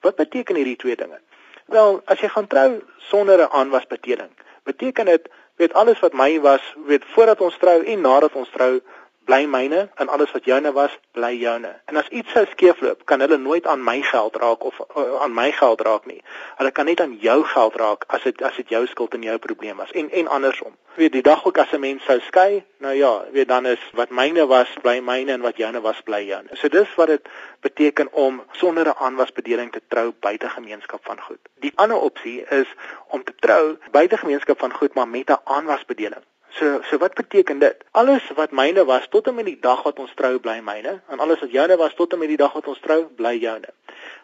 Wat 0.05 0.15
beteken 0.15 0.55
hierdie 0.55 0.77
twee 0.77 0.95
dinge? 0.95 1.17
Wel, 1.73 2.01
as 2.05 2.19
jy 2.21 2.27
gaan 2.29 2.47
trou 2.47 2.69
sonder 3.09 3.41
'n 3.41 3.53
aanwasbedeling, 3.59 4.29
beteken 4.63 5.05
dit 5.05 5.29
weet 5.57 5.73
alles 5.73 5.99
wat 5.99 6.13
my 6.13 6.39
was, 6.41 6.61
weet 6.85 7.05
voordat 7.13 7.41
ons 7.41 7.57
trou 7.57 7.83
en 7.83 8.01
nadat 8.01 8.33
ons 8.33 8.49
trou, 8.49 8.81
bly 9.25 9.45
myne 9.45 9.89
en 9.95 10.09
alles 10.09 10.31
wat 10.31 10.45
joune 10.45 10.71
was, 10.71 10.93
bly 11.11 11.33
joune. 11.39 11.71
En 11.85 11.97
as 11.97 12.07
iets 12.09 12.31
sou 12.31 12.45
skeefloop, 12.51 13.05
kan 13.09 13.19
hulle 13.19 13.38
nooit 13.38 13.67
aan 13.67 13.83
my 13.83 14.01
geld 14.01 14.35
raak 14.41 14.63
of 14.63 14.79
uh, 14.85 15.21
aan 15.21 15.33
my 15.33 15.51
geld 15.51 15.81
raak 15.81 16.05
nie. 16.05 16.21
Hulle 16.59 16.71
kan 16.71 16.85
net 16.85 17.01
aan 17.01 17.17
jou 17.21 17.43
geld 17.43 17.75
raak 17.81 18.05
as 18.07 18.23
dit 18.23 18.41
as 18.41 18.55
dit 18.61 18.73
jou 18.75 18.83
skuld 18.88 19.13
en 19.17 19.25
jou 19.25 19.38
probleem 19.41 19.77
was 19.81 19.91
en 19.91 20.11
en 20.11 20.27
andersom. 20.38 20.75
Weet 20.95 21.11
die 21.11 21.23
dag 21.25 21.45
ook 21.45 21.57
as 21.57 21.73
'n 21.73 21.79
mens 21.79 22.03
sou 22.03 22.19
skei, 22.19 22.63
nou 22.77 22.93
ja, 22.93 23.23
weet 23.31 23.47
dan 23.47 23.65
is 23.65 23.81
wat 23.93 24.09
myne 24.09 24.45
was, 24.47 24.69
bly 24.81 24.99
myne 24.99 25.31
en 25.31 25.41
wat 25.41 25.57
joune 25.57 25.81
was, 25.81 26.01
bly 26.01 26.21
joune. 26.23 26.49
So 26.53 26.67
dis 26.67 26.95
wat 26.95 27.07
dit 27.07 27.27
beteken 27.59 28.13
om 28.13 28.43
sonder 28.51 28.88
'n 28.88 28.97
aanwasbedeling 28.97 29.71
te 29.71 29.81
trou 29.88 30.13
buite 30.19 30.49
gemeenskap 30.49 31.05
van 31.05 31.21
goed. 31.21 31.39
Die 31.59 31.71
ander 31.75 31.97
opsie 31.97 32.45
is 32.49 32.67
om 33.07 33.23
te 33.23 33.33
trou 33.39 33.77
buite 33.91 34.17
gemeenskap 34.17 34.59
van 34.59 34.73
goed 34.73 34.93
maar 34.93 35.07
met 35.07 35.29
'n 35.29 35.41
aanwasbedeling. 35.43 36.23
So 36.55 36.79
so 36.89 36.97
wat 36.97 37.13
beteken 37.13 37.59
dit? 37.59 37.83
Alles 37.91 38.31
wat 38.35 38.51
myne 38.51 38.85
was 38.85 39.07
tot 39.09 39.27
en 39.27 39.35
met 39.35 39.45
die 39.45 39.59
dag 39.59 39.83
wat 39.83 39.99
ons 39.99 40.13
trou 40.15 40.37
bly 40.39 40.59
myne 40.63 41.01
en 41.11 41.19
alles 41.19 41.39
wat 41.43 41.51
joune 41.51 41.75
was 41.77 41.93
tot 41.93 42.13
en 42.13 42.19
met 42.19 42.31
die 42.31 42.39
dag 42.39 42.53
wat 42.53 42.67
ons 42.71 42.79
trou 42.79 43.03
bly 43.19 43.35
joune. 43.37 43.73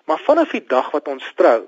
Maar 0.06 0.20
vanaf 0.20 0.52
die 0.56 0.66
dag 0.66 0.92
wat 0.92 1.08
ons 1.08 1.34
trou 1.36 1.68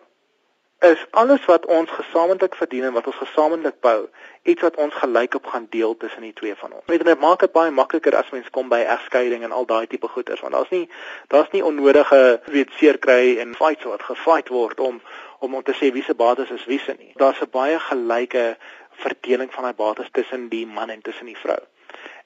is 0.84 1.06
alles 1.12 1.46
wat 1.46 1.66
ons 1.66 1.92
gesamentlik 1.92 2.56
verdien 2.56 2.84
en 2.84 2.94
wat 2.94 3.06
ons 3.08 3.16
gesamentlik 3.16 3.80
bou, 3.80 4.08
iets 4.44 4.62
wat 4.62 4.76
ons 4.76 4.96
gelykop 5.00 5.46
gaan 5.48 5.68
deel 5.70 5.98
tussen 5.98 6.22
die 6.22 6.34
twee 6.34 6.56
van 6.60 6.74
ons. 6.74 6.84
Weet 6.92 7.04
jy, 7.04 7.08
dit 7.08 7.20
maak 7.20 7.40
dit 7.46 7.54
baie 7.56 7.72
makliker 7.72 8.16
as 8.20 8.32
mens 8.36 8.50
kom 8.52 8.68
by 8.72 8.82
egskeiding 8.96 9.46
en 9.48 9.56
al 9.56 9.68
daai 9.70 9.88
tipe 9.88 10.08
goeders 10.12 10.44
want 10.44 10.56
daar's 10.58 10.74
nie 10.76 10.88
daar's 11.32 11.52
nie 11.56 11.64
onnodige 11.64 12.42
weet 12.56 12.76
seer 12.80 13.00
kry 13.00 13.38
en 13.44 13.56
fights 13.60 13.88
wat 13.88 14.04
gefight 14.10 14.52
word 14.52 14.80
om 14.84 15.00
om 15.44 15.56
om 15.56 15.64
te 15.64 15.76
sê 15.76 15.92
wie 15.92 16.04
se 16.04 16.16
bates 16.16 16.52
is 16.56 16.66
wie 16.72 16.80
se 16.80 16.96
nie. 17.00 17.12
Daar's 17.20 17.42
'n 17.42 17.52
baie 17.52 17.80
gelyke 17.80 18.58
verdeling 18.94 19.54
van 19.54 19.64
daai 19.64 19.74
bates 19.74 20.10
tussen 20.12 20.50
die 20.50 20.66
man 20.68 20.90
en 20.90 21.02
tussen 21.02 21.26
die 21.26 21.38
vrou. 21.38 21.60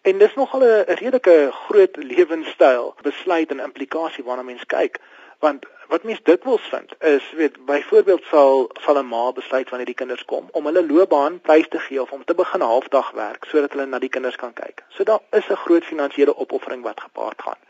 En 0.01 0.17
dis 0.17 0.35
nogal 0.35 0.61
'n 0.63 0.83
redelike 0.87 1.49
groot 1.51 1.95
lewenstyl 1.95 2.95
besluit 3.01 3.49
en 3.49 3.59
implikasie 3.59 4.23
waarna 4.23 4.43
mens 4.43 4.65
kyk, 4.65 4.99
want 5.39 5.65
wat 5.87 6.03
mens 6.03 6.19
dikwels 6.23 6.61
vind 6.61 6.93
is 6.99 7.31
weet 7.31 7.65
byvoorbeeld 7.65 8.23
sal 8.29 8.71
sal 8.85 8.97
'n 8.99 9.07
ma 9.07 9.31
besluit 9.31 9.69
wanneer 9.69 9.91
die 9.91 10.01
kinders 10.01 10.25
kom 10.25 10.47
om 10.51 10.65
hulle 10.65 10.85
loopbaan 10.85 11.39
prys 11.41 11.67
te 11.67 11.79
gee 11.79 12.01
of 12.01 12.11
om 12.11 12.23
te 12.25 12.33
begin 12.33 12.61
halfdag 12.61 13.11
werk 13.11 13.45
sodat 13.45 13.71
hulle 13.71 13.85
na 13.85 13.99
die 13.99 14.09
kinders 14.09 14.35
kan 14.35 14.53
kyk. 14.53 14.83
So 14.89 15.03
daar 15.03 15.19
is 15.31 15.49
'n 15.49 15.63
groot 15.65 15.85
finansiële 15.85 16.37
opoffering 16.37 16.83
wat 16.83 17.01
gepaard 17.01 17.41
gaan. 17.41 17.61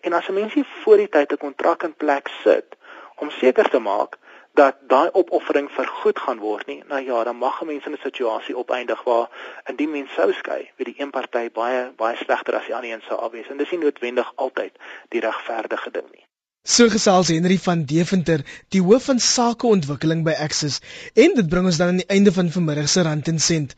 En 0.00 0.12
as 0.12 0.28
'n 0.28 0.34
mens 0.34 0.54
nie 0.54 0.64
voor 0.82 0.96
die 0.96 1.08
tyd 1.08 1.32
'n 1.32 1.36
kontrak 1.36 1.82
in 1.82 1.94
plek 1.94 2.28
sit 2.42 2.76
om 3.16 3.30
seker 3.30 3.68
te 3.68 3.78
maak 3.78 4.16
dat 4.58 4.78
daai 4.90 5.10
opoffering 5.12 5.68
vergoed 5.70 6.18
gaan 6.18 6.40
word 6.42 6.66
nie. 6.66 6.80
Nou 6.90 7.00
ja, 7.04 7.24
dan 7.24 7.36
mag 7.36 7.60
'n 7.62 7.66
mens 7.66 7.86
in 7.86 7.92
'n 7.92 8.06
situasie 8.06 8.56
opeindig 8.56 9.02
waar 9.04 9.28
indien 9.70 9.90
mens 9.90 10.12
sou 10.12 10.32
skei, 10.32 10.70
weet 10.76 10.88
die 10.90 11.00
een 11.02 11.10
party 11.10 11.50
baie 11.60 11.92
baie 11.96 12.16
slegter 12.16 12.54
as 12.56 12.66
die 12.66 12.74
ander 12.74 12.90
een 12.90 13.04
sou 13.08 13.18
afwees 13.20 13.48
en 13.48 13.56
dis 13.56 13.70
nie 13.70 13.80
noodwendig 13.80 14.32
altyd 14.34 14.72
die 15.08 15.20
regverdige 15.20 15.90
ding 15.90 16.08
nie. 16.10 16.24
So 16.64 16.88
gesels 16.88 17.28
Henry 17.28 17.58
van 17.58 17.84
Deventer, 17.84 18.44
die 18.68 18.82
hoof 18.82 19.04
van 19.04 19.20
sakeontwikkeling 19.20 20.24
by 20.24 20.34
Axis, 20.46 20.80
en 21.14 21.34
dit 21.38 21.48
bring 21.48 21.64
ons 21.70 21.76
dan 21.76 21.88
aan 21.88 22.02
die 22.02 22.10
einde 22.16 22.32
van 22.32 22.50
vanmiddag 22.50 22.88
se 22.88 23.02
rand 23.02 23.28
en 23.28 23.38
sent. 23.38 23.74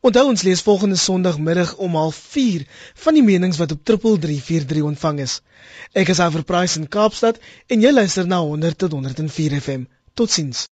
Onthou 0.00 0.26
ons 0.28 0.42
lees 0.42 0.62
volgende 0.62 0.96
Sondagmiddag 0.96 1.76
om 1.76 1.96
04:30 1.96 2.66
van 2.94 3.14
die 3.14 3.22
menings 3.22 3.56
wat 3.56 3.72
op 3.72 3.84
3343 3.84 4.82
ontvang 4.82 5.20
is. 5.20 5.40
Ek 5.92 6.08
is 6.08 6.20
Alver 6.20 6.44
Price 6.44 6.78
in 6.78 6.88
Kaapstad 6.88 7.38
en 7.66 7.80
jy 7.80 7.92
luister 7.92 8.26
na 8.26 8.38
100 8.38 8.78
tot 8.78 8.92
104 8.92 9.60
FM. 9.60 9.86
Totsins 10.16 10.60